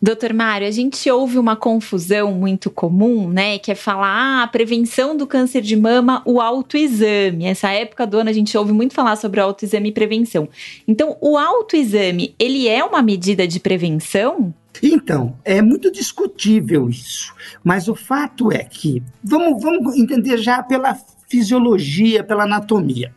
Doutor 0.00 0.34
Mário, 0.34 0.68
a 0.68 0.70
gente 0.70 1.10
ouve 1.10 1.38
uma 1.38 1.56
confusão 1.56 2.32
muito 2.32 2.70
comum, 2.70 3.28
né? 3.28 3.58
Que 3.58 3.72
é 3.72 3.74
falar, 3.74 4.42
ah, 4.42 4.46
prevenção 4.46 5.16
do 5.16 5.26
câncer 5.26 5.62
de 5.62 5.74
mama, 5.74 6.22
o 6.26 6.40
autoexame. 6.40 7.46
Essa 7.46 7.70
época 7.70 8.06
do 8.06 8.18
ano 8.18 8.28
a 8.28 8.32
gente 8.32 8.56
ouve 8.58 8.72
muito 8.72 8.92
falar 8.92 9.16
sobre 9.16 9.40
autoexame 9.40 9.88
e 9.88 9.92
prevenção. 9.92 10.48
Então, 10.86 11.16
o 11.20 11.38
autoexame, 11.38 12.34
ele 12.38 12.68
é 12.68 12.84
uma 12.84 13.02
medida 13.02 13.48
de 13.48 13.58
prevenção? 13.58 14.54
Então, 14.82 15.34
é 15.42 15.62
muito 15.62 15.90
discutível 15.90 16.90
isso. 16.90 17.34
Mas 17.64 17.88
o 17.88 17.94
fato 17.94 18.52
é 18.52 18.62
que, 18.64 19.02
vamos, 19.24 19.62
vamos 19.62 19.96
entender 19.96 20.36
já 20.36 20.62
pela 20.62 20.94
fisiologia, 21.26 22.22
pela 22.22 22.44
anatomia. 22.44 23.12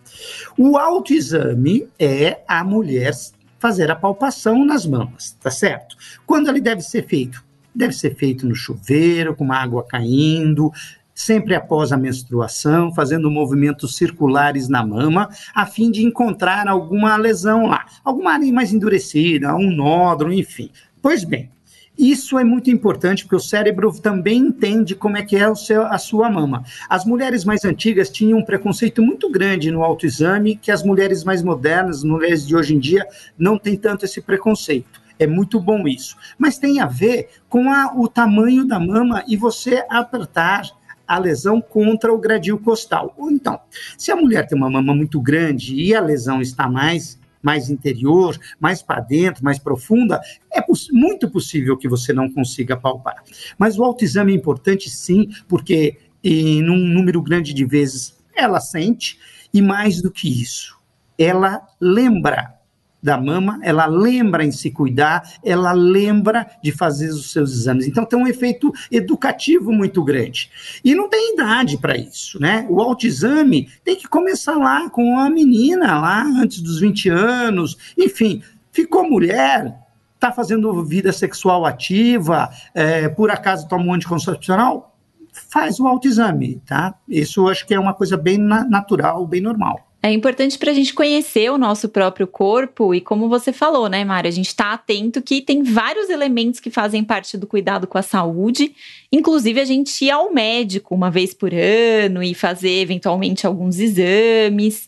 O 0.57 0.77
autoexame 0.77 1.88
é 2.00 2.39
a 2.48 2.63
mulher 2.63 3.13
fazer 3.59 3.91
a 3.91 3.95
palpação 3.95 4.65
nas 4.65 4.85
mamas, 4.85 5.31
tá 5.39 5.51
certo? 5.51 5.95
Quando 6.25 6.49
ele 6.49 6.61
deve 6.61 6.81
ser 6.81 7.05
feito? 7.05 7.43
Deve 7.75 7.93
ser 7.93 8.15
feito 8.15 8.47
no 8.47 8.55
chuveiro, 8.55 9.35
com 9.35 9.43
uma 9.43 9.57
água 9.57 9.83
caindo, 9.83 10.71
sempre 11.13 11.53
após 11.53 11.91
a 11.91 11.97
menstruação, 11.97 12.93
fazendo 12.93 13.29
movimentos 13.29 13.97
circulares 13.97 14.69
na 14.69 14.85
mama, 14.85 15.29
a 15.53 15.65
fim 15.65 15.91
de 15.91 16.03
encontrar 16.03 16.67
alguma 16.67 17.17
lesão 17.17 17.67
lá, 17.67 17.85
alguma 18.03 18.31
área 18.31 18.51
mais 18.53 18.73
endurecida, 18.73 19.53
um 19.53 19.69
nódulo, 19.69 20.31
enfim. 20.31 20.69
Pois 21.01 21.25
bem, 21.25 21.51
Isso 21.99 22.39
é 22.39 22.45
muito 22.45 22.71
importante 22.71 23.25
porque 23.25 23.35
o 23.35 23.41
cérebro 23.41 23.91
também 23.91 24.37
entende 24.37 24.95
como 24.95 25.17
é 25.17 25.21
que 25.21 25.35
é 25.35 25.53
seu, 25.53 25.85
a 25.85 25.97
sua 25.97 26.29
mama. 26.29 26.63
As 26.87 27.03
mulheres 27.03 27.43
mais 27.43 27.65
antigas 27.65 28.09
tinham 28.09 28.39
um 28.39 28.45
preconceito 28.45 29.01
muito 29.01 29.29
grande 29.29 29.69
no 29.69 29.83
autoexame 29.83 30.55
que 30.55 30.71
as 30.71 30.81
mulheres 30.81 31.25
mais 31.25 31.43
modernas, 31.43 31.97
as 31.97 32.03
mulheres 32.05 32.47
de 32.47 32.55
hoje 32.55 32.73
em 32.73 32.79
dia, 32.79 33.05
não 33.37 33.59
têm 33.59 33.75
tanto 33.75 34.05
esse 34.05 34.21
preconceito. 34.21 35.01
É 35.19 35.27
muito 35.27 35.59
bom 35.59 35.85
isso. 35.89 36.15
Mas 36.37 36.57
tem 36.57 36.79
a 36.79 36.85
ver 36.85 37.31
com 37.49 37.69
a, 37.69 37.93
o 37.93 38.07
tamanho 38.07 38.65
da 38.65 38.79
mama 38.79 39.21
e 39.27 39.35
você 39.35 39.85
apertar 39.89 40.69
a 41.05 41.19
lesão 41.19 41.59
contra 41.59 42.13
o 42.13 42.17
gradil 42.17 42.57
costal. 42.59 43.13
Ou 43.17 43.29
então, 43.29 43.59
se 43.97 44.09
a 44.09 44.15
mulher 44.15 44.47
tem 44.47 44.57
uma 44.57 44.69
mama 44.69 44.95
muito 44.95 45.19
grande 45.19 45.75
e 45.75 45.93
a 45.93 45.99
lesão 45.99 46.41
está 46.41 46.69
mais 46.69 47.19
mais 47.41 47.69
interior, 47.69 48.38
mais 48.60 48.81
para 48.81 49.00
dentro, 49.01 49.43
mais 49.43 49.60
profunda, 49.60 50.19
é 50.51 50.62
poss 50.62 50.88
muito 50.91 51.29
possível 51.29 51.77
que 51.77 51.88
você 51.88 52.13
não 52.13 52.31
consiga 52.31 52.77
palpar. 52.77 53.24
Mas 53.58 53.77
o 53.77 53.84
autoexame 53.84 54.34
é 54.34 54.36
importante 54.36 54.89
sim, 54.89 55.29
porque 55.48 55.98
em 56.24 56.69
um 56.69 56.77
número 56.77 57.22
grande 57.22 57.53
de 57.53 57.65
vezes 57.65 58.17
ela 58.36 58.60
sente, 58.60 59.17
e 59.53 59.62
mais 59.62 60.01
do 60.01 60.12
que 60.12 60.29
isso, 60.29 60.77
ela 61.17 61.62
lembra 61.81 62.58
da 63.01 63.17
mama, 63.17 63.59
ela 63.63 63.85
lembra 63.85 64.43
em 64.43 64.51
se 64.51 64.69
cuidar, 64.71 65.23
ela 65.43 65.71
lembra 65.71 66.49
de 66.61 66.71
fazer 66.71 67.09
os 67.09 67.31
seus 67.31 67.51
exames. 67.51 67.87
Então 67.87 68.05
tem 68.05 68.19
um 68.19 68.27
efeito 68.27 68.71
educativo 68.91 69.71
muito 69.71 70.03
grande. 70.03 70.49
E 70.83 70.93
não 70.93 71.09
tem 71.09 71.33
idade 71.33 71.77
para 71.77 71.97
isso, 71.97 72.39
né? 72.39 72.65
O 72.69 72.81
autoexame 72.81 73.69
tem 73.83 73.95
que 73.95 74.07
começar 74.07 74.57
lá 74.57 74.89
com 74.89 75.17
a 75.17 75.29
menina, 75.29 75.99
lá 75.99 76.23
antes 76.23 76.61
dos 76.61 76.79
20 76.79 77.09
anos, 77.09 77.77
enfim, 77.97 78.41
ficou 78.71 79.09
mulher, 79.09 79.75
está 80.15 80.31
fazendo 80.31 80.83
vida 80.83 81.11
sexual 81.13 81.65
ativa, 81.65 82.49
é, 82.73 83.07
por 83.07 83.31
acaso 83.31 83.67
toma 83.67 83.85
um 83.85 83.93
anticoncepcional, 83.93 84.95
faz 85.31 85.79
o 85.79 85.87
autoexame, 85.87 86.61
tá? 86.65 86.95
Isso 87.07 87.41
eu 87.41 87.47
acho 87.47 87.65
que 87.65 87.73
é 87.73 87.79
uma 87.79 87.93
coisa 87.93 88.17
bem 88.17 88.37
natural, 88.37 89.25
bem 89.25 89.41
normal. 89.41 89.88
É 90.01 90.13
importante 90.13 90.57
para 90.57 90.71
a 90.71 90.73
gente 90.73 90.93
conhecer 90.93 91.51
o 91.51 91.57
nosso 91.57 91.89
próprio 91.89 92.25
corpo 92.25 92.95
e, 92.95 93.01
como 93.01 93.27
você 93.27 93.51
falou, 93.51 93.89
né, 93.89 94.05
Mari? 94.05 94.29
A 94.29 94.31
gente 94.31 94.47
está 94.47 94.71
atento 94.71 95.21
que 95.21 95.41
tem 95.41 95.61
vários 95.61 96.09
elementos 96.09 96.61
que 96.61 96.69
fazem 96.69 97.03
parte 97.03 97.37
do 97.37 97.45
cuidado 97.45 97.85
com 97.85 97.97
a 97.97 98.01
saúde, 98.01 98.73
inclusive 99.11 99.59
a 99.59 99.65
gente 99.65 100.05
ir 100.05 100.09
ao 100.09 100.31
médico 100.31 100.95
uma 100.95 101.11
vez 101.11 101.33
por 101.33 101.51
ano 101.53 102.23
e 102.23 102.33
fazer 102.33 102.79
eventualmente 102.79 103.45
alguns 103.45 103.77
exames. 103.77 104.87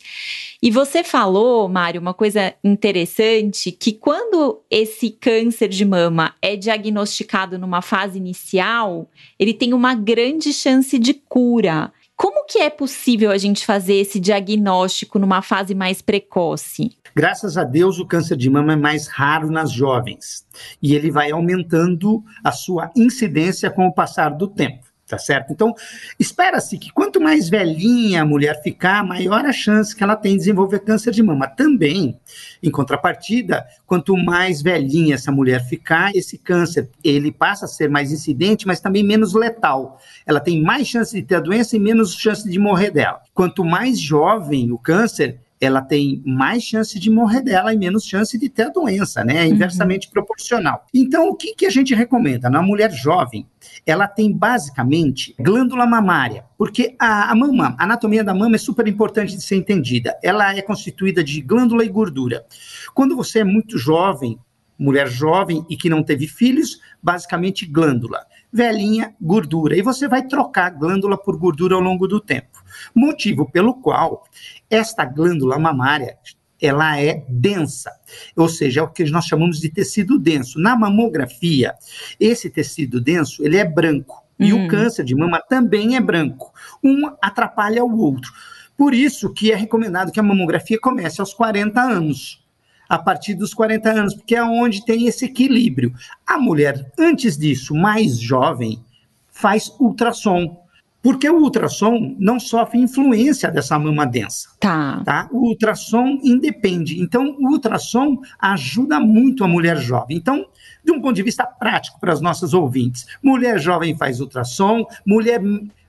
E 0.63 0.71
você 0.71 1.03
falou, 1.03 1.67
Mário, 1.67 1.99
uma 1.99 2.13
coisa 2.13 2.53
interessante, 2.63 3.69
que 3.69 3.91
quando 3.91 4.61
esse 4.71 5.09
câncer 5.09 5.67
de 5.67 5.83
mama 5.83 6.35
é 6.41 6.55
diagnosticado 6.55 7.59
numa 7.59 7.81
fase 7.81 8.17
inicial, 8.17 9.09
ele 9.37 9.53
tem 9.53 9.73
uma 9.73 9.93
grande 9.93 10.53
chance 10.53 10.97
de 10.97 11.13
cura. 11.13 11.91
Como 12.21 12.45
que 12.45 12.59
é 12.59 12.69
possível 12.69 13.31
a 13.31 13.37
gente 13.39 13.65
fazer 13.65 13.95
esse 13.95 14.19
diagnóstico 14.19 15.17
numa 15.17 15.41
fase 15.41 15.73
mais 15.73 16.03
precoce? 16.03 16.95
Graças 17.15 17.57
a 17.57 17.63
Deus, 17.63 17.97
o 17.97 18.05
câncer 18.05 18.37
de 18.37 18.47
mama 18.47 18.73
é 18.73 18.75
mais 18.75 19.07
raro 19.07 19.49
nas 19.49 19.71
jovens 19.71 20.45
e 20.79 20.93
ele 20.93 21.09
vai 21.09 21.31
aumentando 21.31 22.23
a 22.43 22.51
sua 22.51 22.91
incidência 22.95 23.71
com 23.71 23.87
o 23.87 23.91
passar 23.91 24.29
do 24.29 24.47
tempo 24.47 24.90
tá 25.11 25.17
certo? 25.17 25.51
Então, 25.51 25.75
espera-se 26.17 26.77
que 26.77 26.89
quanto 26.89 27.19
mais 27.19 27.49
velhinha 27.49 28.21
a 28.21 28.25
mulher 28.25 28.61
ficar, 28.63 29.05
maior 29.05 29.45
a 29.45 29.51
chance 29.51 29.93
que 29.93 30.01
ela 30.01 30.15
tem 30.15 30.31
de 30.33 30.39
desenvolver 30.39 30.79
câncer 30.79 31.11
de 31.11 31.21
mama. 31.21 31.47
Também, 31.47 32.17
em 32.63 32.71
contrapartida, 32.71 33.65
quanto 33.85 34.15
mais 34.15 34.61
velhinha 34.61 35.15
essa 35.15 35.29
mulher 35.29 35.65
ficar, 35.65 36.15
esse 36.15 36.37
câncer, 36.37 36.89
ele 37.03 37.29
passa 37.29 37.65
a 37.65 37.67
ser 37.67 37.89
mais 37.89 38.09
incidente, 38.09 38.65
mas 38.65 38.79
também 38.79 39.03
menos 39.03 39.33
letal. 39.33 39.99
Ela 40.25 40.39
tem 40.39 40.63
mais 40.63 40.87
chance 40.87 41.13
de 41.13 41.27
ter 41.27 41.35
a 41.35 41.41
doença 41.41 41.75
e 41.75 41.79
menos 41.79 42.15
chance 42.15 42.49
de 42.49 42.57
morrer 42.57 42.91
dela. 42.91 43.19
Quanto 43.33 43.65
mais 43.65 43.99
jovem 43.99 44.71
o 44.71 44.77
câncer, 44.77 45.41
ela 45.61 45.79
tem 45.79 46.23
mais 46.25 46.63
chance 46.63 46.99
de 46.99 47.11
morrer 47.11 47.41
dela 47.41 47.71
e 47.71 47.77
menos 47.77 48.03
chance 48.03 48.35
de 48.37 48.49
ter 48.49 48.63
a 48.63 48.69
doença, 48.69 49.23
né? 49.23 49.45
É 49.45 49.47
inversamente 49.47 50.07
uhum. 50.07 50.13
proporcional. 50.13 50.87
Então, 50.91 51.29
o 51.29 51.35
que, 51.35 51.53
que 51.53 51.67
a 51.67 51.69
gente 51.69 51.93
recomenda? 51.93 52.49
Na 52.49 52.63
mulher 52.63 52.91
jovem, 52.91 53.45
ela 53.85 54.07
tem 54.07 54.35
basicamente 54.35 55.35
glândula 55.39 55.85
mamária, 55.85 56.45
porque 56.57 56.95
a, 56.97 57.31
a 57.31 57.35
mama, 57.35 57.75
a 57.77 57.83
anatomia 57.83 58.23
da 58.23 58.33
mama 58.33 58.55
é 58.55 58.59
super 58.59 58.87
importante 58.87 59.35
de 59.35 59.43
ser 59.43 59.55
entendida. 59.55 60.17
Ela 60.23 60.55
é 60.55 60.61
constituída 60.63 61.23
de 61.23 61.39
glândula 61.41 61.85
e 61.85 61.89
gordura. 61.89 62.43
Quando 62.95 63.15
você 63.15 63.39
é 63.39 63.43
muito 63.43 63.77
jovem, 63.77 64.39
mulher 64.79 65.07
jovem 65.07 65.63
e 65.69 65.77
que 65.77 65.89
não 65.89 66.01
teve 66.01 66.25
filhos, 66.27 66.81
basicamente 67.03 67.67
glândula. 67.67 68.25
Velhinha, 68.51 69.13
gordura. 69.21 69.77
E 69.77 69.81
você 69.83 70.07
vai 70.07 70.25
trocar 70.27 70.71
glândula 70.71 71.17
por 71.17 71.37
gordura 71.37 71.75
ao 71.75 71.81
longo 71.81 72.07
do 72.07 72.19
tempo. 72.19 72.50
Motivo 72.93 73.50
pelo 73.50 73.75
qual 73.75 74.23
esta 74.69 75.05
glândula 75.05 75.57
mamária 75.57 76.17
ela 76.61 77.00
é 77.00 77.25
densa, 77.27 77.91
ou 78.35 78.47
seja, 78.47 78.81
é 78.81 78.83
o 78.83 78.88
que 78.88 79.03
nós 79.05 79.25
chamamos 79.25 79.59
de 79.59 79.69
tecido 79.69 80.19
denso. 80.19 80.59
Na 80.59 80.75
mamografia, 80.75 81.73
esse 82.19 82.51
tecido 82.51 83.01
denso, 83.01 83.43
ele 83.43 83.57
é 83.57 83.65
branco, 83.65 84.23
e 84.39 84.53
o 84.53 84.57
hum. 84.57 84.67
câncer 84.67 85.03
de 85.03 85.15
mama 85.15 85.41
também 85.41 85.95
é 85.95 86.00
branco. 86.00 86.53
Um 86.83 87.11
atrapalha 87.21 87.83
o 87.83 87.97
outro. 88.00 88.31
Por 88.77 88.93
isso 88.93 89.31
que 89.33 89.51
é 89.51 89.55
recomendado 89.55 90.11
que 90.11 90.19
a 90.19 90.23
mamografia 90.23 90.79
comece 90.79 91.19
aos 91.19 91.33
40 91.33 91.79
anos, 91.79 92.43
a 92.89 92.97
partir 92.97 93.35
dos 93.35 93.53
40 93.53 93.89
anos, 93.89 94.13
porque 94.15 94.35
é 94.35 94.43
onde 94.43 94.85
tem 94.85 95.07
esse 95.07 95.25
equilíbrio. 95.25 95.93
A 96.25 96.38
mulher, 96.39 96.91
antes 96.97 97.38
disso, 97.38 97.75
mais 97.75 98.19
jovem, 98.19 98.83
faz 99.29 99.71
ultrassom 99.79 100.60
porque 101.01 101.29
o 101.29 101.38
ultrassom 101.38 102.15
não 102.20 102.39
sofre 102.39 102.79
influência 102.79 103.50
dessa 103.51 103.77
mama 103.79 104.05
densa. 104.05 104.50
Tá. 104.60 105.01
tá. 105.03 105.27
O 105.31 105.48
ultrassom 105.50 106.20
independe. 106.24 107.01
Então, 107.01 107.36
o 107.39 107.51
ultrassom 107.51 108.17
ajuda 108.39 109.00
muito 109.00 109.43
a 109.43 109.48
mulher 109.48 109.77
jovem. 109.77 110.17
Então, 110.17 110.46
de 110.84 110.91
um 110.91 111.01
ponto 111.01 111.15
de 111.15 111.24
vista 111.24 111.46
prático 111.46 112.00
para 112.00 112.13
as 112.13 112.22
nossas 112.22 112.53
ouvintes, 112.53 113.05
mulher 113.22 113.60
jovem 113.60 113.96
faz 113.98 114.20
ultrassom, 114.20 114.86
mulher 115.05 115.41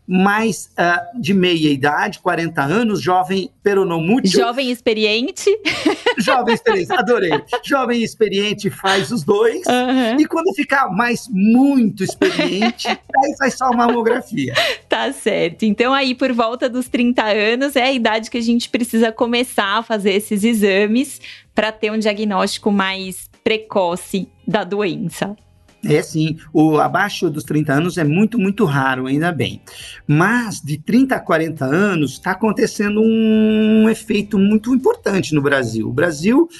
mais 0.06 0.68
uh, 0.72 1.20
de 1.20 1.32
meia 1.32 1.70
idade, 1.70 2.18
40 2.18 2.62
anos, 2.62 3.00
jovem 3.00 3.50
peronomútil. 3.62 4.40
Jovem 4.40 4.70
experiente. 4.70 5.48
Jovem 6.18 6.54
experiente, 6.54 6.92
adorei. 6.92 7.42
Jovem 7.64 8.02
experiente 8.02 8.68
faz 8.68 9.10
os 9.10 9.22
dois. 9.22 9.64
Uhum. 9.66 10.20
E 10.20 10.26
quando 10.26 10.52
ficar 10.54 10.90
mais 10.90 11.26
muito 11.30 12.04
experiente, 12.04 12.88
aí 12.88 13.36
faz 13.38 13.56
só 13.56 13.70
uma 13.70 13.86
mamografia. 13.86 14.52
Tá 14.92 15.10
certo. 15.10 15.62
Então, 15.62 15.94
aí 15.94 16.14
por 16.14 16.30
volta 16.34 16.68
dos 16.68 16.86
30 16.86 17.24
anos 17.24 17.76
é 17.76 17.84
a 17.84 17.92
idade 17.94 18.30
que 18.30 18.36
a 18.36 18.42
gente 18.42 18.68
precisa 18.68 19.10
começar 19.10 19.78
a 19.78 19.82
fazer 19.82 20.10
esses 20.10 20.44
exames 20.44 21.18
para 21.54 21.72
ter 21.72 21.90
um 21.90 21.98
diagnóstico 21.98 22.70
mais 22.70 23.30
precoce 23.42 24.28
da 24.46 24.64
doença. 24.64 25.34
É 25.82 26.02
sim, 26.02 26.36
o 26.52 26.76
abaixo 26.78 27.30
dos 27.30 27.42
30 27.42 27.72
anos 27.72 27.96
é 27.96 28.04
muito, 28.04 28.38
muito 28.38 28.66
raro, 28.66 29.06
ainda 29.06 29.32
bem. 29.32 29.62
Mas 30.06 30.60
de 30.60 30.76
30 30.76 31.14
a 31.16 31.20
40 31.20 31.64
anos 31.64 32.12
está 32.12 32.32
acontecendo 32.32 33.00
um 33.00 33.88
efeito 33.88 34.38
muito 34.38 34.74
importante 34.74 35.34
no 35.34 35.40
Brasil. 35.40 35.88
O 35.88 35.92
Brasil 35.92 36.50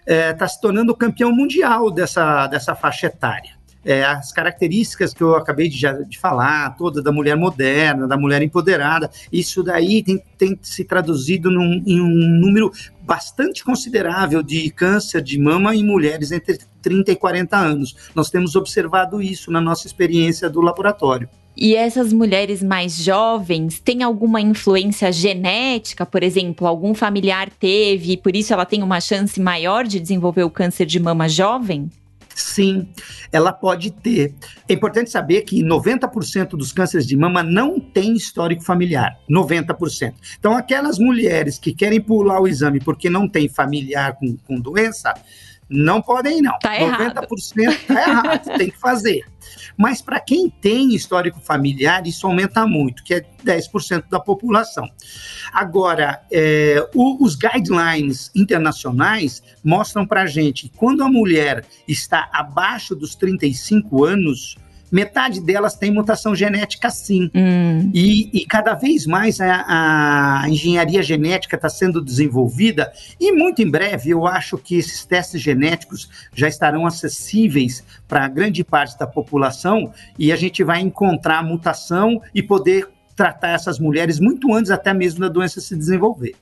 está 0.00 0.14
é, 0.14 0.32
tá 0.32 0.48
se 0.48 0.58
tornando 0.62 0.96
campeão 0.96 1.30
mundial 1.30 1.90
dessa, 1.90 2.46
dessa 2.46 2.74
faixa 2.74 3.08
etária 3.08 3.60
é, 3.84 4.04
as 4.04 4.32
características 4.32 5.12
que 5.12 5.22
eu 5.22 5.34
acabei 5.34 5.68
de, 5.68 5.80
de 6.08 6.18
falar, 6.18 6.76
toda 6.76 7.02
da 7.02 7.12
mulher 7.12 7.36
moderna, 7.36 8.06
da 8.06 8.16
mulher 8.16 8.42
empoderada, 8.42 9.10
isso 9.32 9.62
daí 9.62 10.02
tem, 10.02 10.22
tem 10.38 10.58
se 10.62 10.84
traduzido 10.84 11.50
num, 11.50 11.82
em 11.86 12.00
um 12.00 12.40
número 12.40 12.72
bastante 13.02 13.64
considerável 13.64 14.42
de 14.42 14.70
câncer 14.70 15.22
de 15.22 15.38
mama 15.38 15.74
em 15.74 15.84
mulheres 15.84 16.30
entre 16.32 16.58
30 16.80 17.12
e 17.12 17.16
40 17.16 17.56
anos. 17.56 17.96
Nós 18.14 18.30
temos 18.30 18.54
observado 18.54 19.20
isso 19.20 19.50
na 19.50 19.60
nossa 19.60 19.86
experiência 19.86 20.48
do 20.48 20.60
laboratório. 20.60 21.28
E 21.54 21.76
essas 21.76 22.12
mulheres 22.12 22.62
mais 22.62 22.96
jovens 22.96 23.78
têm 23.78 24.02
alguma 24.02 24.40
influência 24.40 25.12
genética, 25.12 26.06
por 26.06 26.22
exemplo, 26.22 26.66
algum 26.66 26.94
familiar 26.94 27.50
teve, 27.50 28.16
por 28.16 28.34
isso 28.34 28.54
ela 28.54 28.64
tem 28.64 28.82
uma 28.82 29.00
chance 29.00 29.38
maior 29.38 29.84
de 29.84 30.00
desenvolver 30.00 30.44
o 30.44 30.50
câncer 30.50 30.86
de 30.86 30.98
mama 30.98 31.28
jovem? 31.28 31.90
Sim, 32.34 32.88
ela 33.30 33.52
pode 33.52 33.90
ter. 33.90 34.34
É 34.68 34.72
importante 34.72 35.10
saber 35.10 35.42
que 35.42 35.62
90% 35.62 36.50
dos 36.50 36.72
cânceres 36.72 37.06
de 37.06 37.16
mama 37.16 37.42
não 37.42 37.78
tem 37.78 38.14
histórico 38.14 38.62
familiar. 38.62 39.18
90%. 39.30 40.14
Então, 40.38 40.56
aquelas 40.56 40.98
mulheres 40.98 41.58
que 41.58 41.74
querem 41.74 42.00
pular 42.00 42.40
o 42.40 42.48
exame 42.48 42.80
porque 42.80 43.10
não 43.10 43.28
tem 43.28 43.48
familiar 43.48 44.16
com, 44.16 44.36
com 44.46 44.60
doença, 44.60 45.14
não 45.68 46.02
podem, 46.02 46.42
não. 46.42 46.58
Tá 46.58 46.76
90% 46.76 47.58
errado. 47.58 47.86
tá 47.86 47.94
errado, 47.94 48.58
tem 48.58 48.70
que 48.70 48.78
fazer. 48.78 49.24
Mas 49.76 50.02
para 50.02 50.20
quem 50.20 50.48
tem 50.48 50.94
histórico 50.94 51.40
familiar, 51.40 52.06
isso 52.06 52.26
aumenta 52.26 52.66
muito, 52.66 53.02
que 53.02 53.14
é 53.14 53.26
10% 53.44 54.04
da 54.08 54.20
população. 54.20 54.88
Agora, 55.52 56.22
é, 56.30 56.88
o, 56.94 57.24
os 57.24 57.34
guidelines 57.34 58.30
internacionais 58.34 59.42
mostram 59.64 60.06
para 60.06 60.22
a 60.22 60.26
gente 60.26 60.68
que 60.68 60.76
quando 60.76 61.02
a 61.02 61.08
mulher 61.08 61.64
está 61.86 62.28
abaixo 62.32 62.94
dos 62.94 63.14
35 63.14 64.04
anos, 64.04 64.56
metade 64.92 65.40
delas 65.40 65.74
tem 65.74 65.90
mutação 65.90 66.34
genética 66.34 66.90
sim. 66.90 67.30
Hum. 67.34 67.90
E, 67.94 68.42
e, 68.42 68.46
cada 68.46 68.74
vez 68.74 69.06
mais 69.06 69.40
a, 69.40 70.42
a 70.42 70.48
engenharia 70.48 71.02
genética 71.02 71.56
está 71.56 71.68
sendo 71.68 72.00
desenvolvida 72.02 72.92
e 73.18 73.32
muito 73.32 73.62
em 73.62 73.70
breve 73.70 74.10
eu 74.10 74.26
acho 74.26 74.58
que 74.58 74.76
esses 74.76 75.04
testes 75.04 75.40
genéticos 75.40 76.10
já 76.34 76.46
estarão 76.46 76.86
acessíveis 76.86 77.82
para 78.06 78.28
grande 78.28 78.62
parte 78.62 78.98
da 78.98 79.06
população 79.06 79.92
e 80.18 80.30
a 80.30 80.36
gente 80.36 80.62
vai 80.62 80.80
encontrar 80.80 81.38
a 81.38 81.42
mutação 81.42 82.20
e 82.34 82.42
poder 82.42 82.88
tratar 83.16 83.50
essas 83.50 83.78
mulheres 83.78 84.18
muito 84.18 84.52
antes 84.52 84.70
até 84.70 84.92
mesmo 84.92 85.20
da 85.20 85.28
doença 85.28 85.60
se 85.60 85.76
desenvolver. 85.76 86.34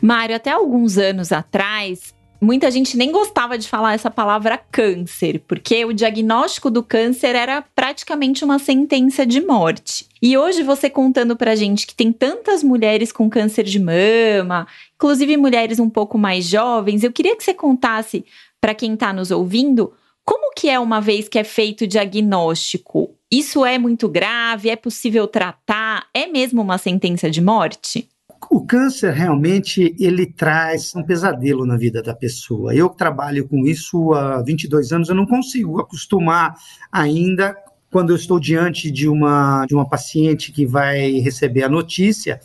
Mário, 0.00 0.36
até 0.36 0.50
alguns 0.50 0.98
anos 0.98 1.32
atrás, 1.32 2.14
muita 2.40 2.70
gente 2.70 2.96
nem 2.96 3.12
gostava 3.12 3.58
de 3.58 3.68
falar 3.68 3.94
essa 3.94 4.10
palavra 4.10 4.58
câncer, 4.58 5.42
porque 5.46 5.84
o 5.84 5.92
diagnóstico 5.92 6.70
do 6.70 6.82
câncer 6.82 7.36
era 7.36 7.62
praticamente 7.74 8.44
uma 8.44 8.58
sentença 8.58 9.26
de 9.26 9.40
morte. 9.40 10.06
E 10.22 10.36
hoje 10.36 10.62
você 10.62 10.88
contando 10.88 11.36
pra 11.36 11.54
gente 11.54 11.86
que 11.86 11.94
tem 11.94 12.12
tantas 12.12 12.62
mulheres 12.62 13.12
com 13.12 13.28
câncer 13.28 13.64
de 13.64 13.78
mama, 13.78 14.66
inclusive 14.94 15.36
mulheres 15.36 15.78
um 15.78 15.90
pouco 15.90 16.16
mais 16.16 16.44
jovens, 16.44 17.04
eu 17.04 17.12
queria 17.12 17.36
que 17.36 17.44
você 17.44 17.54
contasse 17.54 18.24
para 18.60 18.74
quem 18.74 18.94
está 18.94 19.12
nos 19.12 19.30
ouvindo 19.30 19.92
como 20.24 20.52
que 20.54 20.68
é 20.68 20.78
uma 20.78 21.00
vez 21.00 21.28
que 21.28 21.38
é 21.38 21.44
feito 21.44 21.82
o 21.82 21.86
diagnóstico? 21.86 23.16
Isso 23.28 23.64
é 23.64 23.78
muito 23.78 24.08
grave? 24.08 24.70
É 24.70 24.76
possível 24.76 25.26
tratar? 25.26 26.06
É 26.14 26.26
mesmo 26.26 26.62
uma 26.62 26.78
sentença 26.78 27.28
de 27.28 27.40
morte? 27.40 28.08
O 28.52 28.66
câncer 28.66 29.12
realmente 29.12 29.94
ele 29.96 30.26
traz 30.26 30.92
um 30.96 31.04
pesadelo 31.04 31.64
na 31.64 31.76
vida 31.76 32.02
da 32.02 32.12
pessoa. 32.12 32.74
Eu 32.74 32.88
trabalho 32.88 33.46
com 33.46 33.64
isso 33.64 34.12
há 34.12 34.42
22 34.42 34.90
anos, 34.90 35.08
eu 35.08 35.14
não 35.14 35.24
consigo 35.24 35.80
acostumar 35.80 36.56
ainda 36.90 37.56
quando 37.92 38.10
eu 38.10 38.16
estou 38.16 38.40
diante 38.40 38.90
de 38.90 39.08
uma, 39.08 39.64
de 39.66 39.74
uma 39.74 39.88
paciente 39.88 40.50
que 40.50 40.66
vai 40.66 41.20
receber 41.20 41.62
a 41.62 41.68
notícia 41.68 42.40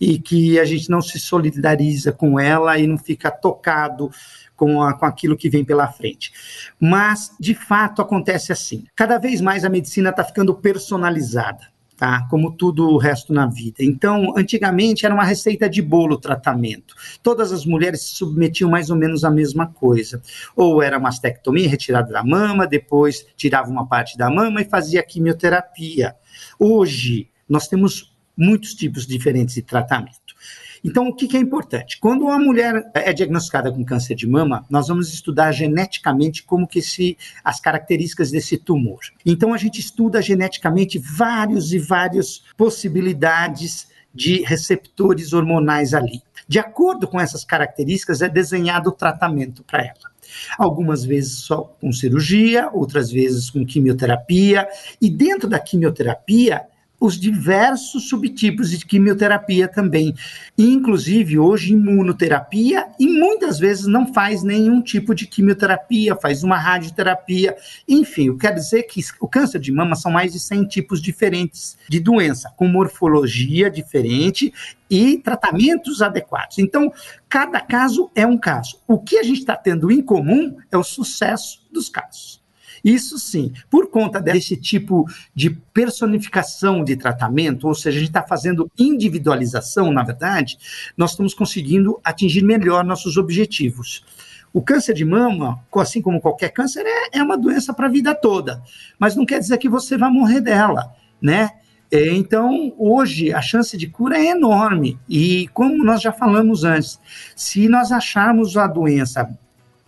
e 0.00 0.18
que 0.18 0.58
a 0.58 0.64
gente 0.64 0.88
não 0.88 1.02
se 1.02 1.20
solidariza 1.20 2.12
com 2.12 2.40
ela 2.40 2.78
e 2.78 2.86
não 2.86 2.96
fica 2.96 3.30
tocado 3.30 4.10
com, 4.56 4.82
a, 4.82 4.94
com 4.94 5.04
aquilo 5.04 5.36
que 5.36 5.50
vem 5.50 5.66
pela 5.66 5.86
frente. 5.86 6.32
Mas, 6.80 7.30
de 7.38 7.54
fato, 7.54 8.00
acontece 8.00 8.52
assim. 8.52 8.84
Cada 8.96 9.18
vez 9.18 9.42
mais 9.42 9.66
a 9.66 9.68
medicina 9.68 10.08
está 10.08 10.24
ficando 10.24 10.54
personalizada 10.54 11.71
tá? 12.02 12.26
Como 12.28 12.50
tudo 12.50 12.88
o 12.88 12.98
resto 12.98 13.32
na 13.32 13.46
vida. 13.46 13.76
Então, 13.78 14.36
antigamente 14.36 15.06
era 15.06 15.14
uma 15.14 15.22
receita 15.22 15.70
de 15.70 15.80
bolo 15.80 16.18
tratamento. 16.18 16.96
Todas 17.22 17.52
as 17.52 17.64
mulheres 17.64 18.02
se 18.02 18.16
submetiam 18.16 18.68
mais 18.68 18.90
ou 18.90 18.96
menos 18.96 19.22
à 19.22 19.30
mesma 19.30 19.68
coisa. 19.68 20.20
Ou 20.56 20.82
era 20.82 20.98
mastectomia, 20.98 21.68
retirada 21.68 22.12
da 22.12 22.24
mama, 22.24 22.66
depois 22.66 23.24
tirava 23.36 23.70
uma 23.70 23.86
parte 23.86 24.18
da 24.18 24.28
mama 24.28 24.60
e 24.60 24.64
fazia 24.64 25.00
quimioterapia. 25.00 26.16
Hoje, 26.58 27.28
nós 27.48 27.68
temos 27.68 28.12
muitos 28.36 28.74
tipos 28.74 29.06
diferentes 29.06 29.54
de 29.54 29.62
tratamento. 29.62 30.34
Então, 30.84 31.08
o 31.08 31.14
que, 31.14 31.28
que 31.28 31.36
é 31.36 31.40
importante? 31.40 31.98
Quando 32.00 32.24
uma 32.24 32.38
mulher 32.38 32.90
é 32.94 33.12
diagnosticada 33.12 33.70
com 33.70 33.84
câncer 33.84 34.14
de 34.14 34.26
mama, 34.26 34.64
nós 34.68 34.88
vamos 34.88 35.12
estudar 35.12 35.52
geneticamente 35.52 36.42
como 36.42 36.66
que 36.66 36.82
se 36.82 37.16
as 37.44 37.60
características 37.60 38.30
desse 38.30 38.58
tumor. 38.58 39.00
Então, 39.24 39.54
a 39.54 39.56
gente 39.56 39.80
estuda 39.80 40.20
geneticamente 40.20 40.98
vários 40.98 41.72
e 41.72 41.78
várias 41.78 42.42
possibilidades 42.56 43.86
de 44.14 44.42
receptores 44.42 45.32
hormonais 45.32 45.94
ali. 45.94 46.20
De 46.48 46.58
acordo 46.58 47.06
com 47.06 47.20
essas 47.20 47.44
características, 47.44 48.20
é 48.20 48.28
desenhado 48.28 48.90
o 48.90 48.92
tratamento 48.92 49.62
para 49.62 49.82
ela. 49.82 50.12
Algumas 50.58 51.04
vezes 51.04 51.38
só 51.38 51.62
com 51.80 51.92
cirurgia, 51.92 52.68
outras 52.72 53.10
vezes 53.10 53.50
com 53.50 53.64
quimioterapia, 53.64 54.68
e 55.00 55.08
dentro 55.08 55.48
da 55.48 55.58
quimioterapia 55.58 56.62
os 57.02 57.18
diversos 57.18 58.08
subtipos 58.08 58.70
de 58.70 58.86
quimioterapia 58.86 59.66
também. 59.66 60.14
Inclusive, 60.56 61.36
hoje, 61.36 61.72
imunoterapia, 61.72 62.86
e 62.96 63.08
muitas 63.08 63.58
vezes 63.58 63.88
não 63.88 64.14
faz 64.14 64.44
nenhum 64.44 64.80
tipo 64.80 65.12
de 65.12 65.26
quimioterapia, 65.26 66.14
faz 66.14 66.44
uma 66.44 66.56
radioterapia. 66.56 67.56
Enfim, 67.88 68.28
eu 68.28 68.36
quero 68.36 68.54
dizer 68.54 68.84
que 68.84 69.00
o 69.20 69.26
câncer 69.26 69.58
de 69.58 69.72
mama 69.72 69.96
são 69.96 70.12
mais 70.12 70.32
de 70.32 70.38
100 70.38 70.66
tipos 70.68 71.02
diferentes 71.02 71.76
de 71.88 71.98
doença, 71.98 72.52
com 72.56 72.68
morfologia 72.68 73.68
diferente 73.68 74.54
e 74.88 75.18
tratamentos 75.18 76.02
adequados. 76.02 76.60
Então, 76.60 76.92
cada 77.28 77.60
caso 77.60 78.12
é 78.14 78.24
um 78.24 78.38
caso. 78.38 78.78
O 78.86 79.00
que 79.00 79.18
a 79.18 79.24
gente 79.24 79.40
está 79.40 79.56
tendo 79.56 79.90
em 79.90 80.00
comum 80.00 80.56
é 80.70 80.78
o 80.78 80.84
sucesso 80.84 81.66
dos 81.72 81.88
casos. 81.88 82.41
Isso 82.84 83.18
sim, 83.18 83.52
por 83.70 83.88
conta 83.88 84.20
desse 84.20 84.56
tipo 84.56 85.06
de 85.34 85.50
personificação 85.50 86.82
de 86.82 86.96
tratamento, 86.96 87.68
ou 87.68 87.74
seja, 87.74 87.96
a 87.96 88.00
gente 88.00 88.10
está 88.10 88.22
fazendo 88.22 88.70
individualização, 88.78 89.92
na 89.92 90.02
verdade, 90.02 90.58
nós 90.96 91.10
estamos 91.10 91.32
conseguindo 91.32 92.00
atingir 92.02 92.42
melhor 92.42 92.84
nossos 92.84 93.16
objetivos. 93.16 94.04
O 94.52 94.60
câncer 94.60 94.94
de 94.94 95.04
mama, 95.04 95.64
assim 95.76 96.02
como 96.02 96.20
qualquer 96.20 96.50
câncer, 96.50 96.84
é, 96.84 97.18
é 97.18 97.22
uma 97.22 97.38
doença 97.38 97.72
para 97.72 97.86
a 97.86 97.90
vida 97.90 98.14
toda, 98.14 98.62
mas 98.98 99.16
não 99.16 99.24
quer 99.24 99.38
dizer 99.38 99.58
que 99.58 99.68
você 99.68 99.96
vai 99.96 100.10
morrer 100.10 100.40
dela, 100.40 100.92
né? 101.20 101.50
É, 101.90 102.08
então, 102.08 102.72
hoje, 102.78 103.34
a 103.34 103.42
chance 103.42 103.76
de 103.76 103.86
cura 103.86 104.16
é 104.16 104.30
enorme. 104.30 104.98
E, 105.06 105.46
como 105.48 105.84
nós 105.84 106.00
já 106.00 106.10
falamos 106.10 106.64
antes, 106.64 106.98
se 107.36 107.68
nós 107.68 107.92
acharmos 107.92 108.56
a 108.56 108.66
doença 108.66 109.28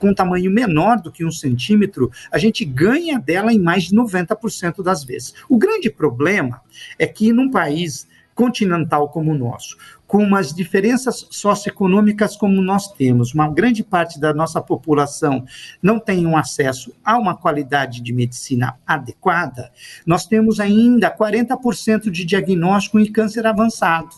com 0.04 0.10
um 0.10 0.14
tamanho 0.14 0.50
menor 0.50 1.00
do 1.00 1.10
que 1.10 1.24
um 1.24 1.30
centímetro, 1.30 2.12
a 2.30 2.36
gente 2.36 2.62
ganha 2.62 3.18
dela 3.18 3.50
em 3.50 3.58
mais 3.58 3.84
de 3.84 3.96
90% 3.96 4.82
das 4.82 5.02
vezes. 5.02 5.32
O 5.48 5.56
grande 5.56 5.88
problema 5.88 6.60
é 6.98 7.06
que 7.06 7.32
num 7.32 7.50
país 7.50 8.06
continental 8.34 9.08
como 9.08 9.30
o 9.30 9.38
nosso, 9.38 9.78
com 10.06 10.18
umas 10.18 10.52
diferenças 10.52 11.26
socioeconômicas 11.30 12.36
como 12.36 12.60
nós 12.60 12.92
temos, 12.92 13.32
uma 13.32 13.48
grande 13.48 13.82
parte 13.82 14.20
da 14.20 14.34
nossa 14.34 14.60
população 14.60 15.46
não 15.80 15.98
tem 15.98 16.26
um 16.26 16.36
acesso 16.36 16.92
a 17.02 17.16
uma 17.16 17.34
qualidade 17.34 18.02
de 18.02 18.12
medicina 18.12 18.76
adequada, 18.86 19.70
nós 20.04 20.26
temos 20.26 20.60
ainda 20.60 21.10
40% 21.10 22.10
de 22.10 22.26
diagnóstico 22.26 22.98
em 22.98 23.10
câncer 23.10 23.46
avançado. 23.46 24.10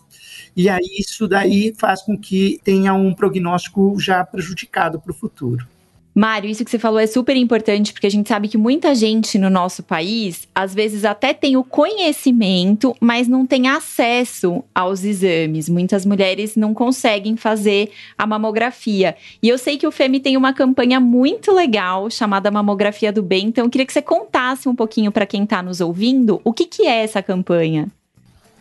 E 0.56 0.68
aí 0.68 0.96
isso 0.98 1.28
daí 1.28 1.74
faz 1.78 2.02
com 2.02 2.18
que 2.18 2.58
tenha 2.64 2.94
um 2.94 3.14
prognóstico 3.14 3.94
já 4.00 4.24
prejudicado 4.24 4.98
para 4.98 5.12
o 5.12 5.14
futuro. 5.14 5.75
Mário, 6.18 6.48
isso 6.48 6.64
que 6.64 6.70
você 6.70 6.78
falou 6.78 6.98
é 6.98 7.06
super 7.06 7.36
importante, 7.36 7.92
porque 7.92 8.06
a 8.06 8.10
gente 8.10 8.26
sabe 8.26 8.48
que 8.48 8.56
muita 8.56 8.94
gente 8.94 9.36
no 9.36 9.50
nosso 9.50 9.82
país, 9.82 10.48
às 10.54 10.72
vezes 10.72 11.04
até 11.04 11.34
tem 11.34 11.58
o 11.58 11.62
conhecimento, 11.62 12.96
mas 12.98 13.28
não 13.28 13.44
tem 13.44 13.68
acesso 13.68 14.64
aos 14.74 15.04
exames. 15.04 15.68
Muitas 15.68 16.06
mulheres 16.06 16.56
não 16.56 16.72
conseguem 16.72 17.36
fazer 17.36 17.90
a 18.16 18.26
mamografia. 18.26 19.14
E 19.42 19.48
eu 19.50 19.58
sei 19.58 19.76
que 19.76 19.86
o 19.86 19.92
FEMI 19.92 20.20
tem 20.20 20.38
uma 20.38 20.54
campanha 20.54 20.98
muito 20.98 21.52
legal 21.52 22.08
chamada 22.08 22.50
Mamografia 22.50 23.12
do 23.12 23.22
Bem, 23.22 23.48
então 23.48 23.66
eu 23.66 23.70
queria 23.70 23.84
que 23.84 23.92
você 23.92 24.00
contasse 24.00 24.70
um 24.70 24.74
pouquinho 24.74 25.12
para 25.12 25.26
quem 25.26 25.44
está 25.44 25.62
nos 25.62 25.82
ouvindo 25.82 26.40
o 26.42 26.50
que, 26.50 26.64
que 26.64 26.86
é 26.86 27.02
essa 27.02 27.22
campanha. 27.22 27.88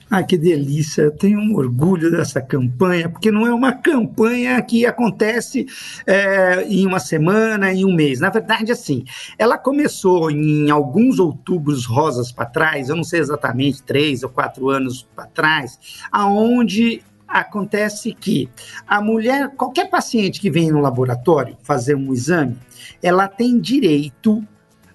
Ah, 0.10 0.22
que 0.22 0.38
delícia! 0.38 1.02
Eu 1.02 1.12
tenho 1.12 1.40
um 1.40 1.56
orgulho 1.56 2.12
dessa 2.12 2.40
campanha, 2.40 3.10
porque 3.10 3.32
não 3.32 3.48
é 3.48 3.52
uma 3.52 3.74
campanha 3.74 4.62
que 4.62 4.86
acontece 4.86 5.66
é, 6.06 6.64
em 6.68 6.86
uma 6.86 7.00
semana, 7.00 7.74
em 7.74 7.84
um 7.84 7.94
mês. 7.94 8.20
Na 8.20 8.30
verdade, 8.30 8.72
assim, 8.72 9.04
ela 9.36 9.58
começou 9.58 10.30
em 10.30 10.70
alguns 10.70 11.18
outubros 11.18 11.86
rosas 11.86 12.32
para 12.32 12.46
trás, 12.46 12.88
eu 12.88 12.96
não 12.96 13.04
sei 13.04 13.20
exatamente, 13.20 13.82
três 13.82 14.22
ou 14.22 14.30
quatro 14.30 14.70
anos 14.70 15.08
para 15.16 15.26
trás, 15.26 15.80
aonde 16.12 17.02
acontece 17.28 18.14
que 18.14 18.48
a 18.88 19.02
mulher, 19.02 19.56
qualquer 19.56 19.90
paciente 19.90 20.40
que 20.40 20.52
vem 20.52 20.70
no 20.70 20.82
laboratório 20.82 21.58
fazer 21.64 21.96
um 21.96 22.14
exame, 22.14 22.56
ela 23.02 23.28
tem 23.28 23.60
direito 23.60 24.46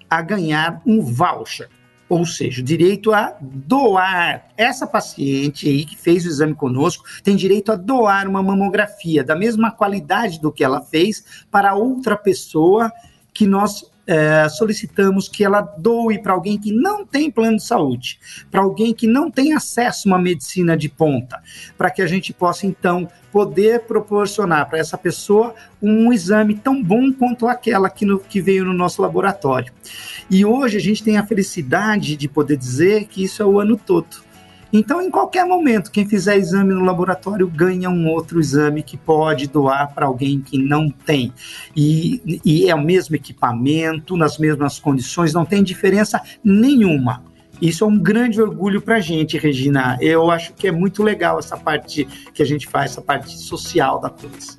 a 0.09 0.21
ganhar 0.21 0.81
um 0.85 1.01
voucher 1.01 1.67
ou 2.11 2.25
seja, 2.25 2.61
direito 2.61 3.13
a 3.13 3.37
doar. 3.39 4.49
Essa 4.57 4.85
paciente 4.85 5.69
aí 5.69 5.85
que 5.85 5.95
fez 5.95 6.25
o 6.25 6.27
exame 6.27 6.53
conosco 6.53 7.05
tem 7.23 7.37
direito 7.37 7.71
a 7.71 7.77
doar 7.77 8.27
uma 8.27 8.43
mamografia 8.43 9.23
da 9.23 9.33
mesma 9.33 9.71
qualidade 9.71 10.41
do 10.41 10.51
que 10.51 10.61
ela 10.61 10.81
fez 10.81 11.45
para 11.49 11.73
outra 11.73 12.17
pessoa 12.17 12.91
que 13.33 13.47
nós 13.47 13.89
é, 14.05 14.49
solicitamos 14.49 15.29
que 15.29 15.41
ela 15.41 15.61
doe 15.61 16.19
para 16.19 16.33
alguém 16.33 16.59
que 16.59 16.73
não 16.73 17.05
tem 17.05 17.31
plano 17.31 17.55
de 17.55 17.63
saúde, 17.63 18.19
para 18.51 18.59
alguém 18.59 18.93
que 18.93 19.07
não 19.07 19.31
tem 19.31 19.53
acesso 19.53 20.09
a 20.09 20.11
uma 20.11 20.19
medicina 20.21 20.75
de 20.75 20.89
ponta, 20.89 21.41
para 21.77 21.89
que 21.89 22.01
a 22.01 22.07
gente 22.07 22.33
possa 22.33 22.67
então 22.67 23.07
poder 23.31 23.81
proporcionar 23.81 24.69
para 24.69 24.79
essa 24.79 24.97
pessoa 24.97 25.55
um 25.81 26.11
exame 26.11 26.55
tão 26.55 26.83
bom 26.83 27.11
quanto 27.13 27.47
aquela 27.47 27.89
que, 27.89 28.05
no, 28.05 28.19
que 28.19 28.41
veio 28.41 28.65
no 28.65 28.73
nosso 28.73 29.01
laboratório. 29.01 29.71
E 30.29 30.45
hoje 30.45 30.77
a 30.77 30.81
gente 30.81 31.03
tem 31.03 31.17
a 31.17 31.25
felicidade 31.25 32.15
de 32.15 32.27
poder 32.27 32.57
dizer 32.57 33.05
que 33.05 33.23
isso 33.23 33.41
é 33.41 33.45
o 33.45 33.59
ano 33.59 33.77
todo. 33.77 34.31
Então, 34.73 35.01
em 35.01 35.11
qualquer 35.11 35.45
momento, 35.45 35.91
quem 35.91 36.07
fizer 36.07 36.37
exame 36.37 36.73
no 36.73 36.85
laboratório 36.85 37.45
ganha 37.47 37.89
um 37.89 38.07
outro 38.07 38.39
exame 38.39 38.81
que 38.81 38.95
pode 38.95 39.47
doar 39.47 39.93
para 39.93 40.05
alguém 40.05 40.39
que 40.39 40.57
não 40.57 40.89
tem. 40.89 41.33
E, 41.75 42.39
e 42.45 42.69
é 42.69 42.75
o 42.75 42.81
mesmo 42.81 43.15
equipamento, 43.15 44.15
nas 44.15 44.37
mesmas 44.37 44.79
condições, 44.79 45.33
não 45.33 45.43
tem 45.43 45.61
diferença 45.61 46.21
nenhuma. 46.41 47.21
Isso 47.61 47.83
é 47.83 47.87
um 47.87 47.97
grande 47.97 48.41
orgulho 48.41 48.81
para 48.81 48.95
a 48.95 48.99
gente, 48.99 49.37
Regina. 49.37 49.95
Eu 50.01 50.31
acho 50.31 50.51
que 50.53 50.67
é 50.67 50.71
muito 50.71 51.03
legal 51.03 51.37
essa 51.37 51.55
parte 51.55 52.05
que 52.33 52.41
a 52.41 52.45
gente 52.45 52.65
faz, 52.67 52.91
essa 52.91 53.01
parte 53.01 53.37
social 53.37 54.01
da 54.01 54.09
coisa. 54.09 54.57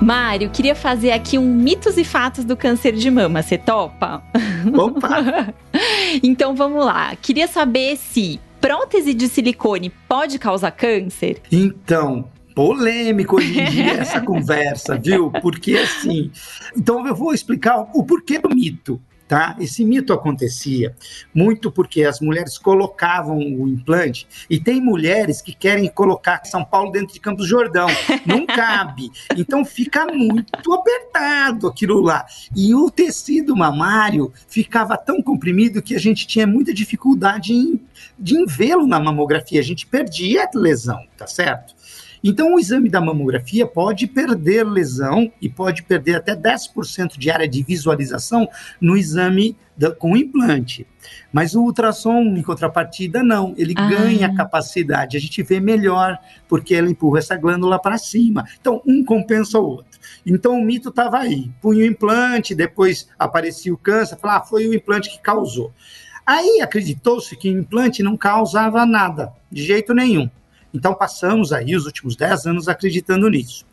Mário, 0.00 0.50
queria 0.50 0.74
fazer 0.74 1.12
aqui 1.12 1.36
um 1.36 1.54
mitos 1.54 1.98
e 1.98 2.04
fatos 2.04 2.46
do 2.46 2.56
câncer 2.56 2.92
de 2.92 3.10
mama. 3.10 3.42
Você 3.42 3.58
topa? 3.58 4.22
Opa! 4.74 5.52
então 6.24 6.56
vamos 6.56 6.84
lá. 6.84 7.14
Queria 7.16 7.46
saber 7.46 7.96
se 7.98 8.40
prótese 8.62 9.12
de 9.12 9.28
silicone 9.28 9.90
pode 10.08 10.38
causar 10.38 10.70
câncer? 10.70 11.42
Então, 11.50 12.30
polêmico 12.54 13.36
hoje 13.36 13.60
em 13.60 13.64
dia 13.64 13.94
essa 13.94 14.20
conversa, 14.22 14.96
viu? 14.96 15.32
Porque 15.42 15.76
assim. 15.76 16.30
Então 16.76 17.04
eu 17.04 17.14
vou 17.14 17.34
explicar 17.34 17.80
o 17.92 18.04
porquê 18.04 18.38
do 18.38 18.48
mito. 18.48 19.02
Tá? 19.26 19.56
Esse 19.58 19.82
mito 19.82 20.12
acontecia 20.12 20.94
muito 21.34 21.72
porque 21.72 22.04
as 22.04 22.20
mulheres 22.20 22.58
colocavam 22.58 23.38
o 23.38 23.66
implante 23.66 24.26
e 24.50 24.60
tem 24.60 24.78
mulheres 24.78 25.40
que 25.40 25.54
querem 25.54 25.88
colocar 25.88 26.44
São 26.44 26.62
Paulo 26.62 26.92
dentro 26.92 27.14
de 27.14 27.20
Campos 27.20 27.48
Jordão, 27.48 27.86
não 28.26 28.44
cabe, 28.44 29.10
então 29.34 29.64
fica 29.64 30.04
muito 30.04 30.74
apertado 30.74 31.66
aquilo 31.66 32.02
lá 32.02 32.26
e 32.54 32.74
o 32.74 32.90
tecido 32.90 33.56
mamário 33.56 34.30
ficava 34.46 34.98
tão 34.98 35.22
comprimido 35.22 35.80
que 35.80 35.94
a 35.94 35.98
gente 35.98 36.26
tinha 36.26 36.46
muita 36.46 36.74
dificuldade 36.74 37.54
em, 37.54 37.80
de 38.18 38.44
vê-lo 38.46 38.86
na 38.86 39.00
mamografia, 39.00 39.60
a 39.60 39.64
gente 39.64 39.86
perdia 39.86 40.48
lesão, 40.54 41.00
tá 41.16 41.26
certo? 41.26 41.74
Então, 42.24 42.54
o 42.54 42.60
exame 42.60 42.88
da 42.88 43.00
mamografia 43.00 43.66
pode 43.66 44.06
perder 44.06 44.64
lesão 44.64 45.32
e 45.40 45.48
pode 45.48 45.82
perder 45.82 46.16
até 46.16 46.36
10% 46.36 47.18
de 47.18 47.30
área 47.30 47.48
de 47.48 47.64
visualização 47.64 48.48
no 48.80 48.96
exame 48.96 49.56
da, 49.76 49.90
com 49.90 50.16
implante. 50.16 50.86
Mas 51.32 51.56
o 51.56 51.62
ultrassom, 51.62 52.22
em 52.22 52.42
contrapartida, 52.42 53.24
não. 53.24 53.54
Ele 53.56 53.74
ah. 53.76 53.88
ganha 53.88 54.34
capacidade. 54.34 55.16
A 55.16 55.20
gente 55.20 55.42
vê 55.42 55.58
melhor, 55.58 56.16
porque 56.48 56.74
ele 56.74 56.90
empurra 56.90 57.18
essa 57.18 57.36
glândula 57.36 57.80
para 57.80 57.98
cima. 57.98 58.46
Então, 58.60 58.80
um 58.86 59.04
compensa 59.04 59.58
o 59.58 59.64
outro. 59.64 59.98
Então, 60.24 60.52
o 60.52 60.64
mito 60.64 60.90
estava 60.90 61.18
aí. 61.18 61.50
Punha 61.60 61.84
o 61.84 61.86
implante, 61.86 62.54
depois 62.54 63.08
aparecia 63.18 63.74
o 63.74 63.78
câncer, 63.78 64.16
falava, 64.16 64.44
ah, 64.44 64.46
foi 64.46 64.68
o 64.68 64.74
implante 64.74 65.10
que 65.10 65.20
causou. 65.20 65.72
Aí 66.26 66.60
acreditou-se 66.60 67.36
que 67.36 67.50
o 67.50 67.58
implante 67.58 68.02
não 68.02 68.16
causava 68.16 68.86
nada, 68.86 69.32
de 69.50 69.62
jeito 69.64 69.92
nenhum. 69.92 70.30
Então 70.72 70.94
passamos 70.94 71.52
aí 71.52 71.76
os 71.76 71.84
últimos 71.86 72.16
10 72.16 72.46
anos 72.46 72.68
acreditando 72.68 73.28
nisso. 73.28 73.66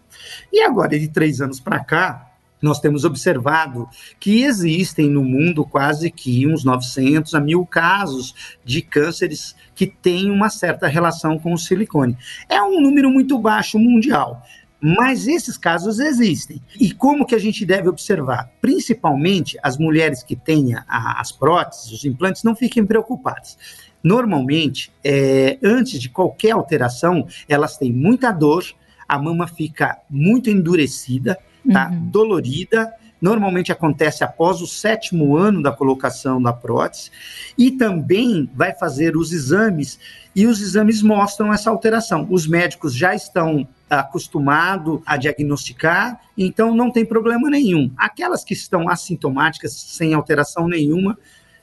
E 0.52 0.62
agora, 0.62 1.00
de 1.00 1.08
três 1.08 1.40
anos 1.40 1.60
para 1.60 1.80
cá, 1.80 2.30
nós 2.62 2.80
temos 2.80 3.06
observado 3.06 3.88
que 4.20 4.44
existem 4.44 5.10
no 5.10 5.24
mundo 5.24 5.64
quase 5.64 6.12
que 6.12 6.46
uns 6.46 6.64
900 6.64 7.34
a 7.34 7.40
mil 7.40 7.66
casos 7.66 8.58
de 8.66 8.82
cânceres 8.82 9.56
que 9.74 9.88
têm 9.88 10.30
uma 10.30 10.50
certa 10.50 10.88
relação 10.88 11.40
com 11.40 11.54
o 11.54 11.58
silicone. 11.58 12.18
É 12.50 12.62
um 12.62 12.82
número 12.82 13.10
muito 13.10 13.40
baixo 13.40 13.80
mundial. 13.80 14.44
Mas 14.82 15.28
esses 15.28 15.58
casos 15.58 16.00
existem. 16.00 16.62
E 16.80 16.92
como 16.92 17.26
que 17.26 17.36
a 17.36 17.40
gente 17.40 17.66
deve 17.66 17.90
observar? 17.90 18.50
Principalmente 18.62 19.58
as 19.62 19.78
mulheres 19.78 20.24
que 20.24 20.36
têm 20.36 20.74
as 20.88 21.32
próteses, 21.32 21.92
os 21.92 22.06
implantes, 22.06 22.44
não 22.44 22.56
fiquem 22.56 22.86
preocupadas. 22.86 23.58
Normalmente, 24.02 24.92
é, 25.04 25.58
antes 25.62 26.00
de 26.00 26.08
qualquer 26.10 26.52
alteração, 26.52 27.28
elas 27.48 27.78
têm 27.78 27.92
muita 27.92 28.32
dor, 28.32 28.64
a 29.08 29.20
mama 29.20 29.48
fica 29.48 29.98
muito 30.10 30.50
endurecida, 30.50 31.38
tá? 31.72 31.90
Uhum. 31.90 32.10
dolorida. 32.10 32.94
Normalmente 33.22 33.70
acontece 33.70 34.24
após 34.24 34.62
o 34.62 34.68
sétimo 34.68 35.36
ano 35.36 35.62
da 35.62 35.74
colocação 35.74 36.42
da 36.42 36.54
prótese, 36.54 37.12
e 37.58 37.72
também 37.72 38.50
vai 38.54 38.74
fazer 38.74 39.18
os 39.18 39.34
exames, 39.34 40.00
e 40.34 40.48
os 40.48 40.62
exames 40.62 41.02
mostram 41.02 41.52
essa 41.52 41.70
alteração. 41.70 42.26
Os 42.30 42.48
médicos 42.48 42.96
já 42.96 43.14
estão 43.14 43.68
acostumados 43.90 45.02
a 45.06 45.18
diagnosticar, 45.18 46.22
então 46.38 46.76
não 46.76 46.92
tem 46.92 47.06
problema 47.06 47.50
nenhum. 47.50 47.92
Aquelas 47.98 48.44
que 48.44 48.54
estão 48.54 48.90
assintomáticas, 48.90 49.74
sem 49.74 50.14
alteração 50.14 50.68
nenhuma, 50.68 51.18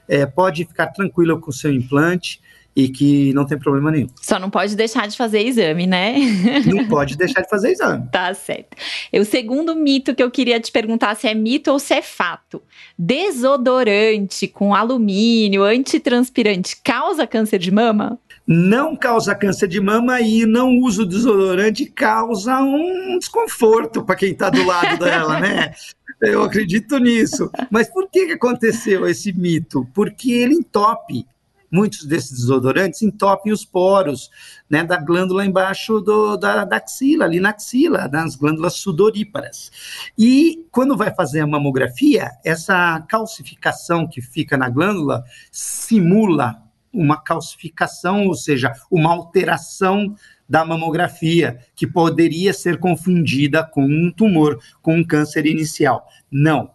é, 0.09 0.27
pode 0.27 0.65
ficar 0.65 0.89
tranquila 0.89 1.39
com 1.41 1.51
o 1.51 1.53
seu 1.53 1.73
implante 1.73 2.41
e 2.77 2.91
que 2.91 3.33
não 3.33 3.47
tem 3.47 3.59
problema 3.59 3.91
nenhum. 3.91 4.09
Só 4.21 4.39
não 4.39 4.51
pode 4.51 4.77
deixar 4.77 5.09
de 5.09 5.17
fazer 5.17 5.41
exame, 5.41 5.87
né? 5.87 6.15
Não 6.67 6.87
pode 6.87 7.17
deixar 7.17 7.41
de 7.41 7.49
fazer 7.49 7.71
exame. 7.71 8.07
tá 8.13 8.35
certo. 8.35 8.77
E 9.11 9.19
o 9.19 9.25
segundo 9.25 9.75
mito 9.75 10.15
que 10.15 10.23
eu 10.23 10.31
queria 10.31 10.61
te 10.61 10.71
perguntar 10.71 11.15
se 11.15 11.27
é 11.27 11.33
mito 11.35 11.73
ou 11.73 11.79
se 11.79 11.95
é 11.95 12.03
fato. 12.03 12.63
Desodorante 12.99 14.47
com 14.47 14.75
alumínio, 14.75 15.63
antitranspirante, 15.63 16.77
causa 16.85 17.27
câncer 17.27 17.59
de 17.59 17.71
mama? 17.71 18.19
Não 18.47 18.95
causa 18.95 19.35
câncer 19.35 19.67
de 19.67 19.81
mama 19.81 20.21
e 20.21 20.47
não 20.47 20.79
uso 20.79 21.05
desodorante 21.05 21.87
causa 21.87 22.61
um 22.61 23.19
desconforto 23.19 24.05
para 24.05 24.15
quem 24.15 24.31
está 24.31 24.51
do 24.51 24.65
lado 24.65 24.99
dela, 25.05 25.41
né? 25.41 25.75
Eu 26.21 26.45
acredito 26.45 26.99
nisso. 26.99 27.51
Mas 27.71 27.89
por 27.89 28.09
que, 28.09 28.27
que 28.27 28.33
aconteceu 28.33 29.09
esse 29.09 29.33
mito? 29.33 29.87
Porque 29.93 30.31
ele 30.31 30.55
entope. 30.55 31.27
Muitos 31.69 32.05
desses 32.05 32.31
desodorantes 32.31 33.03
entopem 33.03 33.53
os 33.53 33.65
poros 33.65 34.31
né, 34.71 34.85
da 34.85 34.97
glândula 34.99 35.45
embaixo 35.45 36.01
do, 36.01 36.37
da, 36.37 36.65
da 36.65 36.77
axila, 36.77 37.25
ali 37.25 37.41
na 37.41 37.51
axila, 37.51 38.07
nas 38.07 38.37
glândulas 38.37 38.75
sudoríparas. 38.75 39.73
E 40.17 40.65
quando 40.71 40.97
vai 40.97 41.13
fazer 41.13 41.41
a 41.41 41.47
mamografia, 41.47 42.31
essa 42.45 43.05
calcificação 43.09 44.07
que 44.07 44.23
fica 44.23 44.57
na 44.57 44.71
glândula 44.71 45.25
simula 45.51 46.66
uma 46.97 47.23
calcificação, 47.23 48.27
ou 48.27 48.35
seja, 48.35 48.73
uma 48.91 49.13
alteração 49.13 50.15
da 50.49 50.65
mamografia, 50.65 51.59
que 51.75 51.87
poderia 51.87 52.53
ser 52.53 52.79
confundida 52.79 53.65
com 53.65 53.85
um 53.85 54.11
tumor, 54.11 54.59
com 54.81 54.97
um 54.97 55.05
câncer 55.05 55.47
inicial. 55.47 56.07
Não. 56.31 56.71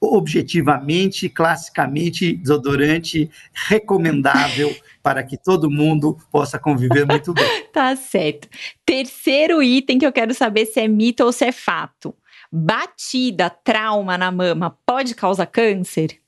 Objetivamente, 0.00 1.30
classicamente, 1.30 2.34
desodorante 2.34 3.30
recomendável 3.54 4.76
para 5.02 5.22
que 5.22 5.38
todo 5.38 5.70
mundo 5.70 6.18
possa 6.30 6.58
conviver 6.58 7.06
muito 7.06 7.32
bem. 7.32 7.64
tá 7.72 7.96
certo. 7.96 8.46
Terceiro 8.84 9.62
item 9.62 9.98
que 9.98 10.06
eu 10.06 10.12
quero 10.12 10.34
saber 10.34 10.66
se 10.66 10.80
é 10.80 10.86
mito 10.86 11.24
ou 11.24 11.32
se 11.32 11.46
é 11.46 11.52
fato. 11.52 12.14
Batida, 12.52 13.48
trauma 13.48 14.18
na 14.18 14.30
mama 14.30 14.78
pode 14.86 15.14
causar 15.14 15.46
câncer? 15.46 16.20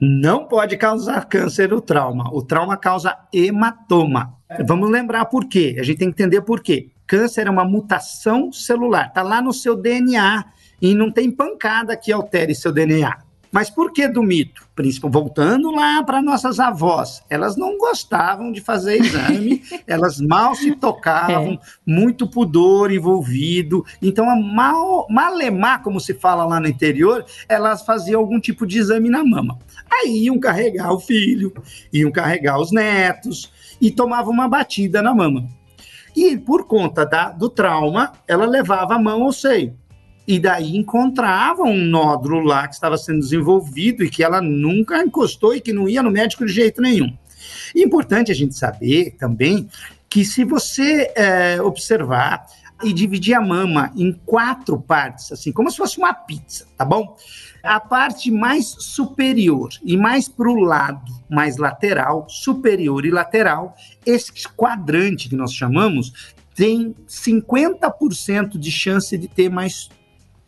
Não 0.00 0.46
pode 0.46 0.78
causar 0.78 1.26
câncer 1.26 1.74
o 1.74 1.80
trauma. 1.80 2.30
O 2.32 2.42
trauma 2.42 2.76
causa 2.76 3.18
hematoma. 3.32 4.34
Vamos 4.66 4.90
lembrar 4.90 5.26
por 5.26 5.46
quê. 5.46 5.76
A 5.78 5.82
gente 5.82 5.98
tem 5.98 6.10
que 6.10 6.22
entender 6.22 6.40
por 6.40 6.60
quê. 6.62 6.90
Câncer 7.06 7.46
é 7.46 7.50
uma 7.50 7.64
mutação 7.64 8.52
celular, 8.52 9.08
está 9.08 9.20
lá 9.20 9.42
no 9.42 9.52
seu 9.52 9.76
DNA 9.76 10.44
e 10.80 10.94
não 10.94 11.10
tem 11.10 11.30
pancada 11.30 11.96
que 11.96 12.12
altere 12.12 12.54
seu 12.54 12.72
DNA. 12.72 13.18
Mas 13.52 13.68
por 13.68 13.92
que 13.92 14.06
do 14.06 14.22
mito? 14.22 14.68
Principalmente 14.74 15.10
voltando 15.12 15.70
lá 15.72 16.02
para 16.04 16.22
nossas 16.22 16.60
avós, 16.60 17.22
elas 17.28 17.56
não 17.56 17.76
gostavam 17.76 18.52
de 18.52 18.60
fazer 18.60 19.00
exame, 19.00 19.62
elas 19.86 20.20
mal 20.20 20.54
se 20.54 20.74
tocavam, 20.76 21.54
é. 21.54 21.58
muito 21.84 22.28
pudor 22.28 22.92
envolvido. 22.92 23.84
Então, 24.00 24.30
a 24.30 24.36
mal, 24.36 25.06
malemar, 25.10 25.82
como 25.82 25.98
se 25.98 26.14
fala 26.14 26.44
lá 26.44 26.60
no 26.60 26.68
interior, 26.68 27.24
elas 27.48 27.82
faziam 27.82 28.20
algum 28.20 28.38
tipo 28.38 28.66
de 28.66 28.78
exame 28.78 29.10
na 29.10 29.24
mama. 29.24 29.58
Aí 29.90 30.24
iam 30.24 30.38
carregar 30.38 30.92
o 30.92 31.00
filho, 31.00 31.52
iam 31.92 32.12
carregar 32.12 32.60
os 32.60 32.70
netos 32.70 33.50
e 33.80 33.90
tomavam 33.90 34.32
uma 34.32 34.48
batida 34.48 35.02
na 35.02 35.12
mama. 35.12 35.48
E 36.14 36.36
por 36.36 36.66
conta 36.66 37.04
da, 37.04 37.30
do 37.30 37.48
trauma, 37.48 38.12
ela 38.28 38.46
levava 38.46 38.94
a 38.94 38.98
mão 38.98 39.24
ao 39.24 39.32
seio 39.32 39.79
e 40.30 40.38
daí 40.38 40.76
encontrava 40.76 41.64
um 41.64 41.84
nódulo 41.84 42.38
lá 42.38 42.68
que 42.68 42.74
estava 42.74 42.96
sendo 42.96 43.18
desenvolvido 43.18 44.04
e 44.04 44.08
que 44.08 44.22
ela 44.22 44.40
nunca 44.40 45.02
encostou 45.02 45.56
e 45.56 45.60
que 45.60 45.72
não 45.72 45.88
ia 45.88 46.04
no 46.04 46.10
médico 46.10 46.46
de 46.46 46.52
jeito 46.52 46.80
nenhum. 46.80 47.12
Importante 47.74 48.30
a 48.30 48.34
gente 48.34 48.54
saber 48.54 49.16
também 49.18 49.68
que 50.08 50.24
se 50.24 50.44
você 50.44 51.12
é, 51.16 51.60
observar 51.60 52.46
e 52.84 52.92
dividir 52.92 53.34
a 53.34 53.40
mama 53.40 53.90
em 53.96 54.12
quatro 54.12 54.80
partes, 54.80 55.32
assim, 55.32 55.50
como 55.50 55.68
se 55.68 55.76
fosse 55.76 55.98
uma 55.98 56.14
pizza, 56.14 56.64
tá 56.76 56.84
bom? 56.84 57.16
A 57.60 57.80
parte 57.80 58.30
mais 58.30 58.66
superior 58.78 59.70
e 59.82 59.96
mais 59.96 60.28
para 60.28 60.48
o 60.48 60.60
lado, 60.60 61.12
mais 61.28 61.56
lateral, 61.56 62.26
superior 62.28 63.04
e 63.04 63.10
lateral, 63.10 63.74
esse 64.06 64.32
quadrante 64.56 65.28
que 65.28 65.34
nós 65.34 65.52
chamamos, 65.52 66.34
tem 66.54 66.94
50% 67.08 68.56
de 68.56 68.70
chance 68.70 69.18
de 69.18 69.26
ter 69.26 69.50
mais 69.50 69.88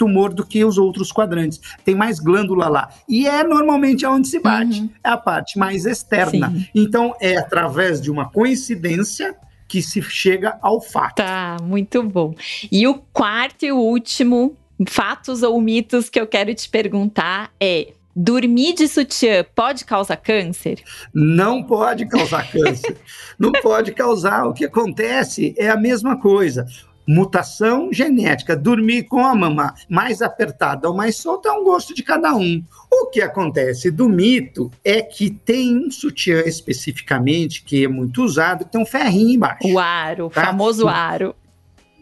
tumor 0.02 0.34
do 0.34 0.44
que 0.44 0.64
os 0.64 0.78
outros 0.78 1.12
quadrantes. 1.12 1.60
Tem 1.84 1.94
mais 1.94 2.18
glândula 2.18 2.68
lá. 2.68 2.88
E 3.08 3.28
é 3.28 3.44
normalmente 3.44 4.04
aonde 4.04 4.26
se 4.26 4.40
bate. 4.40 4.80
Uhum. 4.80 4.90
É 5.04 5.10
a 5.10 5.16
parte 5.16 5.56
mais 5.56 5.86
externa. 5.86 6.50
Sim. 6.50 6.66
Então, 6.74 7.14
é 7.20 7.36
através 7.36 8.00
de 8.00 8.10
uma 8.10 8.28
coincidência 8.28 9.36
que 9.68 9.80
se 9.80 10.02
chega 10.02 10.58
ao 10.60 10.80
fato. 10.80 11.14
Tá, 11.14 11.56
muito 11.62 12.02
bom. 12.02 12.34
E 12.70 12.84
o 12.88 12.94
quarto 13.12 13.64
e 13.64 13.70
o 13.70 13.78
último 13.78 14.56
fatos 14.88 15.44
ou 15.44 15.60
mitos 15.60 16.10
que 16.10 16.20
eu 16.20 16.26
quero 16.26 16.52
te 16.52 16.68
perguntar 16.68 17.52
é: 17.60 17.92
Dormir 18.14 18.74
de 18.74 18.88
sutiã 18.88 19.44
pode 19.54 19.84
causar 19.84 20.16
câncer? 20.16 20.82
Não 21.14 21.62
pode 21.62 22.06
causar 22.06 22.50
câncer. 22.50 22.96
Não 23.38 23.52
pode 23.52 23.92
causar. 23.92 24.46
O 24.46 24.52
que 24.52 24.64
acontece 24.64 25.54
é 25.56 25.70
a 25.70 25.76
mesma 25.76 26.18
coisa 26.20 26.66
mutação 27.06 27.92
genética, 27.92 28.56
dormir 28.56 29.04
com 29.04 29.24
a 29.24 29.34
mama 29.34 29.74
mais 29.88 30.22
apertada 30.22 30.88
ou 30.88 30.96
mais 30.96 31.16
solta 31.16 31.48
é 31.48 31.52
um 31.52 31.64
gosto 31.64 31.94
de 31.94 32.02
cada 32.02 32.34
um. 32.34 32.62
O 32.90 33.06
que 33.06 33.20
acontece 33.20 33.90
do 33.90 34.08
mito 34.08 34.70
é 34.84 35.02
que 35.02 35.30
tem 35.30 35.76
um 35.76 35.90
sutiã 35.90 36.42
especificamente 36.46 37.64
que 37.64 37.84
é 37.84 37.88
muito 37.88 38.22
usado, 38.22 38.64
que 38.64 38.72
tem 38.72 38.80
um 38.80 38.86
ferrinho 38.86 39.30
embaixo. 39.30 39.66
O 39.66 39.78
aro, 39.78 40.26
o 40.26 40.30
tá? 40.30 40.46
famoso 40.46 40.86
aro. 40.86 41.34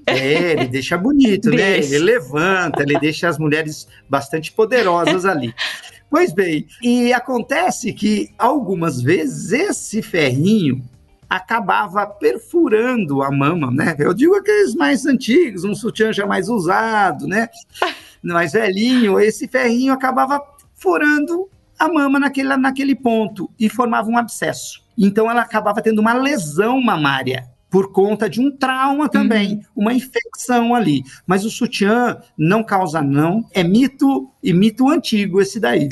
É, 0.06 0.52
ele 0.52 0.66
deixa 0.66 0.98
bonito, 0.98 1.50
né? 1.50 1.78
Ele 1.78 1.98
levanta, 1.98 2.82
ele 2.82 2.98
deixa 2.98 3.28
as 3.28 3.38
mulheres 3.38 3.86
bastante 4.08 4.50
poderosas 4.52 5.24
ali. 5.24 5.54
Pois 6.10 6.32
bem, 6.32 6.66
e 6.82 7.12
acontece 7.12 7.92
que 7.92 8.30
algumas 8.36 9.00
vezes 9.00 9.52
esse 9.52 10.02
ferrinho 10.02 10.82
acabava 11.30 12.04
perfurando 12.04 13.22
a 13.22 13.30
mama, 13.30 13.70
né? 13.70 13.94
Eu 14.00 14.12
digo 14.12 14.34
aqueles 14.34 14.74
mais 14.74 15.06
antigos, 15.06 15.62
um 15.62 15.76
sutiã 15.76 16.12
já 16.12 16.26
mais 16.26 16.48
usado, 16.48 17.28
né? 17.28 17.48
Mais 18.22 18.52
velhinho, 18.52 19.18
esse 19.18 19.48
ferrinho 19.48 19.94
acabava 19.94 20.42
furando 20.74 21.48
a 21.78 21.88
mama 21.88 22.20
naquele, 22.20 22.54
naquele 22.58 22.94
ponto 22.94 23.50
e 23.58 23.66
formava 23.66 24.10
um 24.10 24.18
abscesso. 24.18 24.84
Então 24.98 25.30
ela 25.30 25.40
acabava 25.40 25.80
tendo 25.80 26.00
uma 26.00 26.12
lesão 26.12 26.82
mamária 26.82 27.48
por 27.70 27.92
conta 27.92 28.28
de 28.28 28.40
um 28.40 28.50
trauma 28.50 29.08
também, 29.08 29.54
uhum. 29.54 29.60
uma 29.76 29.94
infecção 29.94 30.74
ali. 30.74 31.04
Mas 31.26 31.44
o 31.44 31.50
sutiã 31.50 32.20
não 32.36 32.64
causa 32.64 33.00
não, 33.00 33.44
é 33.54 33.62
mito 33.62 34.28
e 34.42 34.52
mito 34.52 34.88
antigo 34.88 35.40
esse 35.40 35.60
daí. 35.60 35.88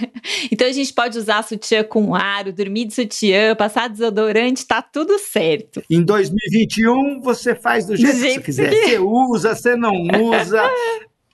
então 0.50 0.66
a 0.66 0.72
gente 0.72 0.92
pode 0.92 1.18
usar 1.18 1.42
sutiã 1.42 1.84
com 1.84 2.14
aro, 2.14 2.52
dormir 2.52 2.86
de 2.86 2.94
sutiã, 2.94 3.54
passar 3.54 3.88
desodorante, 3.88 4.66
tá 4.66 4.80
tudo 4.80 5.18
certo. 5.18 5.82
Em 5.90 6.02
2021 6.02 7.20
você 7.20 7.54
faz 7.54 7.86
do 7.86 7.94
jeito, 7.94 8.14
do 8.14 8.18
jeito 8.18 8.42
que 8.42 8.52
você 8.52 8.68
quiser. 8.68 8.70
Que... 8.70 8.88
Você 8.88 8.98
usa, 8.98 9.54
você 9.54 9.76
não 9.76 9.94
usa. 9.94 10.62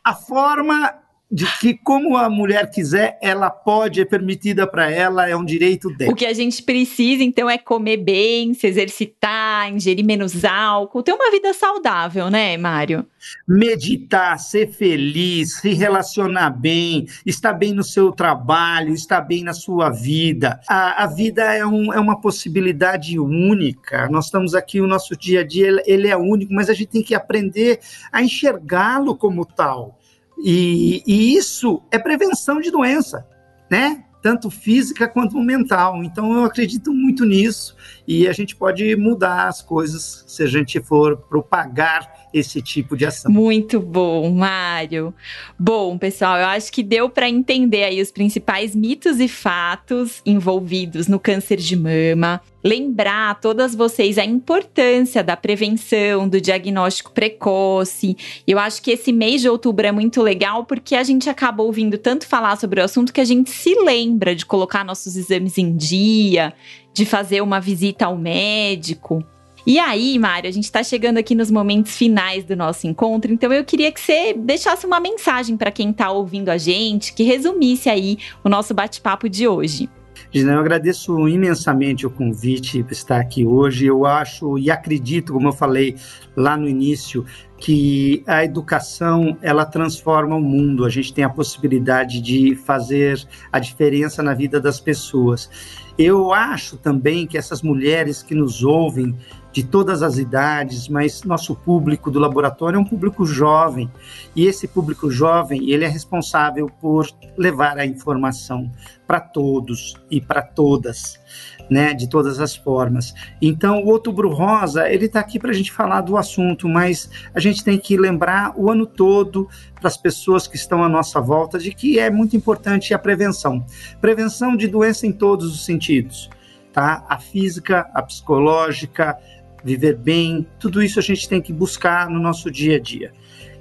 A 0.05 0.15
forma 0.15 1.04
de 1.35 1.47
que 1.59 1.75
como 1.75 2.17
a 2.17 2.31
mulher 2.31 2.71
quiser, 2.71 3.19
ela 3.21 3.51
pode, 3.51 4.01
é 4.01 4.05
permitida 4.05 4.69
para 4.69 4.89
ela, 4.89 5.29
é 5.29 5.35
um 5.35 5.45
direito 5.45 5.89
dela. 5.97 6.13
O 6.13 6.15
que 6.15 6.25
a 6.25 6.33
gente 6.33 6.63
precisa, 6.63 7.25
então, 7.25 7.51
é 7.51 7.59
comer 7.59 7.97
bem, 7.97 8.55
se 8.55 8.69
exercitar, 8.69 9.69
ingerir 9.69 10.05
menos 10.05 10.45
álcool, 10.45 11.03
ter 11.03 11.13
uma 11.13 11.33
vida 11.33 11.53
saudável, 11.53 12.31
né, 12.31 12.57
Mário? 12.57 13.05
Meditar, 13.49 14.39
ser 14.39 14.69
feliz, 14.69 15.57
se 15.57 15.75
relacionar 15.75 16.51
bem, 16.51 17.09
estar 17.27 17.53
bem 17.53 17.75
no 17.75 17.83
seu 17.83 18.13
trabalho, 18.13 18.95
estar 18.95 19.21
bem 19.21 19.43
na 19.43 19.55
sua 19.55 19.91
vida. 19.91 20.61
A, 20.69 21.03
a 21.03 21.07
vida 21.09 21.43
é, 21.53 21.67
um, 21.67 21.93
é 21.93 21.99
uma 21.99 22.21
possibilidade 22.21 23.19
única. 23.19 24.09
Nós 24.09 24.27
estamos 24.27 24.55
aqui, 24.55 24.81
o 24.81 24.87
nosso 24.87 25.17
dia 25.17 25.41
a 25.41 25.45
dia, 25.45 25.67
ele, 25.67 25.83
ele 25.85 26.09
é 26.09 26.17
único, 26.17 26.55
mas 26.55 26.71
a 26.71 26.75
gente 26.75 26.91
tem 26.91 27.03
que 27.03 27.13
aprender 27.13 27.81
a 28.13 28.23
enxergá-lo 28.23 29.17
como 29.17 29.45
tal. 29.45 29.99
E, 30.39 31.03
e 31.07 31.37
isso 31.37 31.83
é 31.91 31.99
prevenção 31.99 32.61
de 32.61 32.71
doença, 32.71 33.27
né? 33.71 34.05
Tanto 34.23 34.51
física 34.51 35.07
quanto 35.07 35.39
mental. 35.39 36.03
Então 36.03 36.33
eu 36.33 36.45
acredito 36.45 36.93
muito 36.93 37.25
nisso 37.27 37.77
e 38.09 38.27
a 38.27 38.33
gente 38.33 38.57
pode 38.57 38.97
mudar 38.97 39.49
as 39.49 39.61
coisas 39.61 40.25
se 40.27 40.43
a 40.43 40.47
gente 40.47 40.81
for 40.81 41.17
propagar 41.17 42.29
esse 42.33 42.61
tipo 42.63 42.97
de 42.97 43.05
ação. 43.05 43.31
Muito 43.31 43.79
bom, 43.79 44.31
Mário. 44.31 45.15
Bom, 45.59 45.97
pessoal, 45.99 46.39
eu 46.39 46.47
acho 46.47 46.73
que 46.73 46.83
deu 46.83 47.09
para 47.09 47.29
entender 47.29 47.85
aí 47.85 48.01
os 48.01 48.11
principais 48.11 48.75
mitos 48.75 49.21
e 49.21 49.29
fatos 49.29 50.23
envolvidos 50.25 51.07
no 51.07 51.21
câncer 51.21 51.59
de 51.59 51.77
mama. 51.77 52.41
Lembrar 52.65 53.31
a 53.31 53.35
todas 53.35 53.75
vocês 53.75 54.17
a 54.17 54.25
importância 54.25 55.23
da 55.23 55.37
prevenção, 55.37 56.27
do 56.27 56.41
diagnóstico 56.41 57.13
precoce. 57.13 58.17
Eu 58.47 58.59
acho 58.59 58.81
que 58.81 58.91
esse 58.91 59.13
mês 59.13 59.43
de 59.43 59.51
outubro 59.51 59.87
é 59.87 59.93
muito 59.93 60.23
legal 60.23 60.65
porque 60.65 60.95
a 60.95 61.03
gente 61.03 61.29
acaba 61.29 61.63
ouvindo 61.63 61.99
tanto 61.99 62.27
falar 62.27 62.57
sobre 62.57 62.81
o 62.81 62.85
assunto 62.85 63.13
que 63.13 63.21
a 63.21 63.25
gente 63.25 63.51
se 63.51 63.75
lembra 63.75 64.35
de 64.35 64.47
colocar 64.47 64.83
nossos 64.83 65.15
exames 65.15 65.59
em 65.59 65.77
dia, 65.77 66.55
de 66.95 67.05
fazer 67.05 67.43
uma 67.43 67.61
visita 67.61 68.07
ao 68.07 68.17
médico. 68.17 69.23
E 69.67 69.79
aí, 69.79 70.19
Mário, 70.19 70.49
a 70.49 70.53
gente 70.53 70.65
está 70.65 70.83
chegando 70.83 71.19
aqui 71.19 71.35
nos 71.35 71.51
momentos 71.51 71.95
finais 71.97 72.45
do 72.45 72.57
nosso 72.57 72.87
encontro, 72.87 73.33
então 73.33 73.53
eu 73.53 73.65
queria 73.65 73.93
que 73.93 74.01
você 74.01 74.35
deixasse 74.35 74.87
uma 74.87 75.01
mensagem 75.01 75.57
para 75.57 75.71
quem 75.71 75.91
está 75.91 76.11
ouvindo 76.11 76.51
a 76.51 76.57
gente, 76.57 77.13
que 77.13 77.23
resumisse 77.23 77.91
aí 77.91 78.19
o 78.43 78.49
nosso 78.49 78.73
bate-papo 78.73 79.29
de 79.29 79.49
hoje. 79.49 79.89
Gina, 80.35 80.55
eu 80.55 80.59
agradeço 80.59 81.29
imensamente 81.29 82.05
o 82.05 82.11
convite 82.11 82.83
para 82.83 82.93
estar 82.93 83.21
aqui 83.21 83.47
hoje. 83.47 83.87
Eu 83.87 84.05
acho 84.05 84.59
e 84.59 84.69
acredito, 84.69 85.33
como 85.33 85.47
eu 85.47 85.53
falei 85.53 85.95
lá 86.35 86.57
no 86.57 86.69
início, 86.69 87.25
que 87.57 88.25
a 88.27 88.45
educação 88.45 89.39
ela 89.41 89.65
transforma 89.65 90.35
o 90.35 90.41
mundo. 90.41 90.85
A 90.85 90.91
gente 90.91 91.15
tem 91.15 91.23
a 91.23 91.29
possibilidade 91.29 92.21
de 92.21 92.57
fazer 92.57 93.25
a 93.53 93.61
diferença 93.61 94.25
na 94.25 94.35
vida 94.35 94.61
das 94.61 94.81
pessoas. 94.81 95.49
Eu 95.97 96.33
acho 96.33 96.77
também 96.77 97.27
que 97.27 97.39
essas 97.39 97.63
mulheres 97.63 98.23
que 98.23 98.35
nos 98.35 98.65
ouvem 98.65 99.17
de 99.53 99.63
todas 99.63 100.03
as 100.03 100.19
idades, 100.19 100.89
mas 100.89 101.23
nosso 101.23 101.55
público 101.55 102.11
do 102.11 102.19
laboratório 102.19 102.77
é 102.77 102.81
um 102.81 102.85
público 102.85 103.25
jovem. 103.25 103.89
E 104.35 104.47
esse 104.47 104.67
público 104.67 105.09
jovem 105.09 105.71
ele 105.71 105.85
é 105.85 105.89
responsável 105.89 106.69
por 106.81 107.07
levar 107.37 107.79
a 107.79 107.87
informação 107.87 108.69
para 109.07 109.21
todos 109.21 109.95
e 110.11 110.21
para 110.21 110.43
todas, 110.43 111.21
né, 111.69 111.95
de 111.95 112.09
todas 112.09 112.41
as 112.41 112.55
formas. 112.55 113.15
Então 113.41 113.83
o 113.83 113.89
Outubro 113.89 114.31
Rosa 114.31 114.89
ele 114.89 115.07
está 115.07 115.21
aqui 115.21 115.39
para 115.39 115.51
a 115.51 115.55
gente 115.55 115.73
falar 115.73 116.01
do 116.01 116.17
assunto, 116.17 116.69
mas 116.69 117.11
a 117.35 117.41
gente 117.41 117.65
tem 117.65 117.79
que 117.79 117.97
lembrar 117.97 118.53
o 118.57 118.71
ano 118.71 118.87
todo 118.87 119.49
para 119.75 119.89
as 119.89 119.97
pessoas 119.97 120.47
que 120.47 120.57
estão 120.57 120.83
à 120.83 120.89
nossa 120.89 121.21
volta 121.21 121.59
de 121.59 121.73
que 121.73 121.99
é 121.99 122.11
muito 122.11 122.37
importante 122.37 122.95
a 122.95 122.99
prevenção, 122.99 123.65
prevenção 124.01 124.57
de 124.57 124.69
doença 124.69 125.07
em 125.07 125.13
todos 125.13 125.53
os 125.53 125.65
sentidos. 125.65 126.31
Tá? 126.73 127.05
A 127.09 127.19
física, 127.19 127.89
a 127.95 128.03
psicológica, 128.03 129.17
viver 129.63 129.97
bem, 129.97 130.47
tudo 130.59 130.83
isso 130.83 130.99
a 130.99 131.03
gente 131.03 131.29
tem 131.29 131.41
que 131.41 131.53
buscar 131.53 132.11
no 132.11 132.21
nosso 132.21 132.51
dia 132.51 132.77
a 132.77 132.81
dia. 132.81 133.13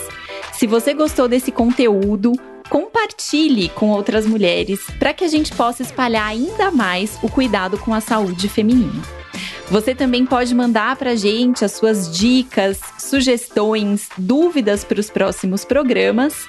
Se 0.53 0.67
você 0.67 0.93
gostou 0.93 1.27
desse 1.27 1.51
conteúdo, 1.51 2.33
compartilhe 2.69 3.71
com 3.71 3.89
outras 3.89 4.27
mulheres 4.27 4.87
para 4.99 5.15
que 5.15 5.25
a 5.25 5.29
gente 5.29 5.55
possa 5.55 5.83
espalhar 5.83 6.27
ainda 6.27 6.71
mais 6.71 7.19
o 7.23 7.31
cuidado 7.31 7.79
com 7.79 7.95
a 7.95 8.01
saúde 8.01 8.47
feminina. 8.47 9.24
Você 9.71 9.95
também 9.95 10.27
pode 10.27 10.55
mandar 10.55 10.97
para 10.97 11.11
a 11.11 11.17
gente 11.17 11.65
as 11.65 11.73
suas 11.73 12.17
dicas, 12.17 12.81
sugestões, 12.99 14.09
dúvidas 14.19 14.85
para 14.85 15.01
os 15.01 15.09
próximos 15.09 15.65
programas 15.65 16.47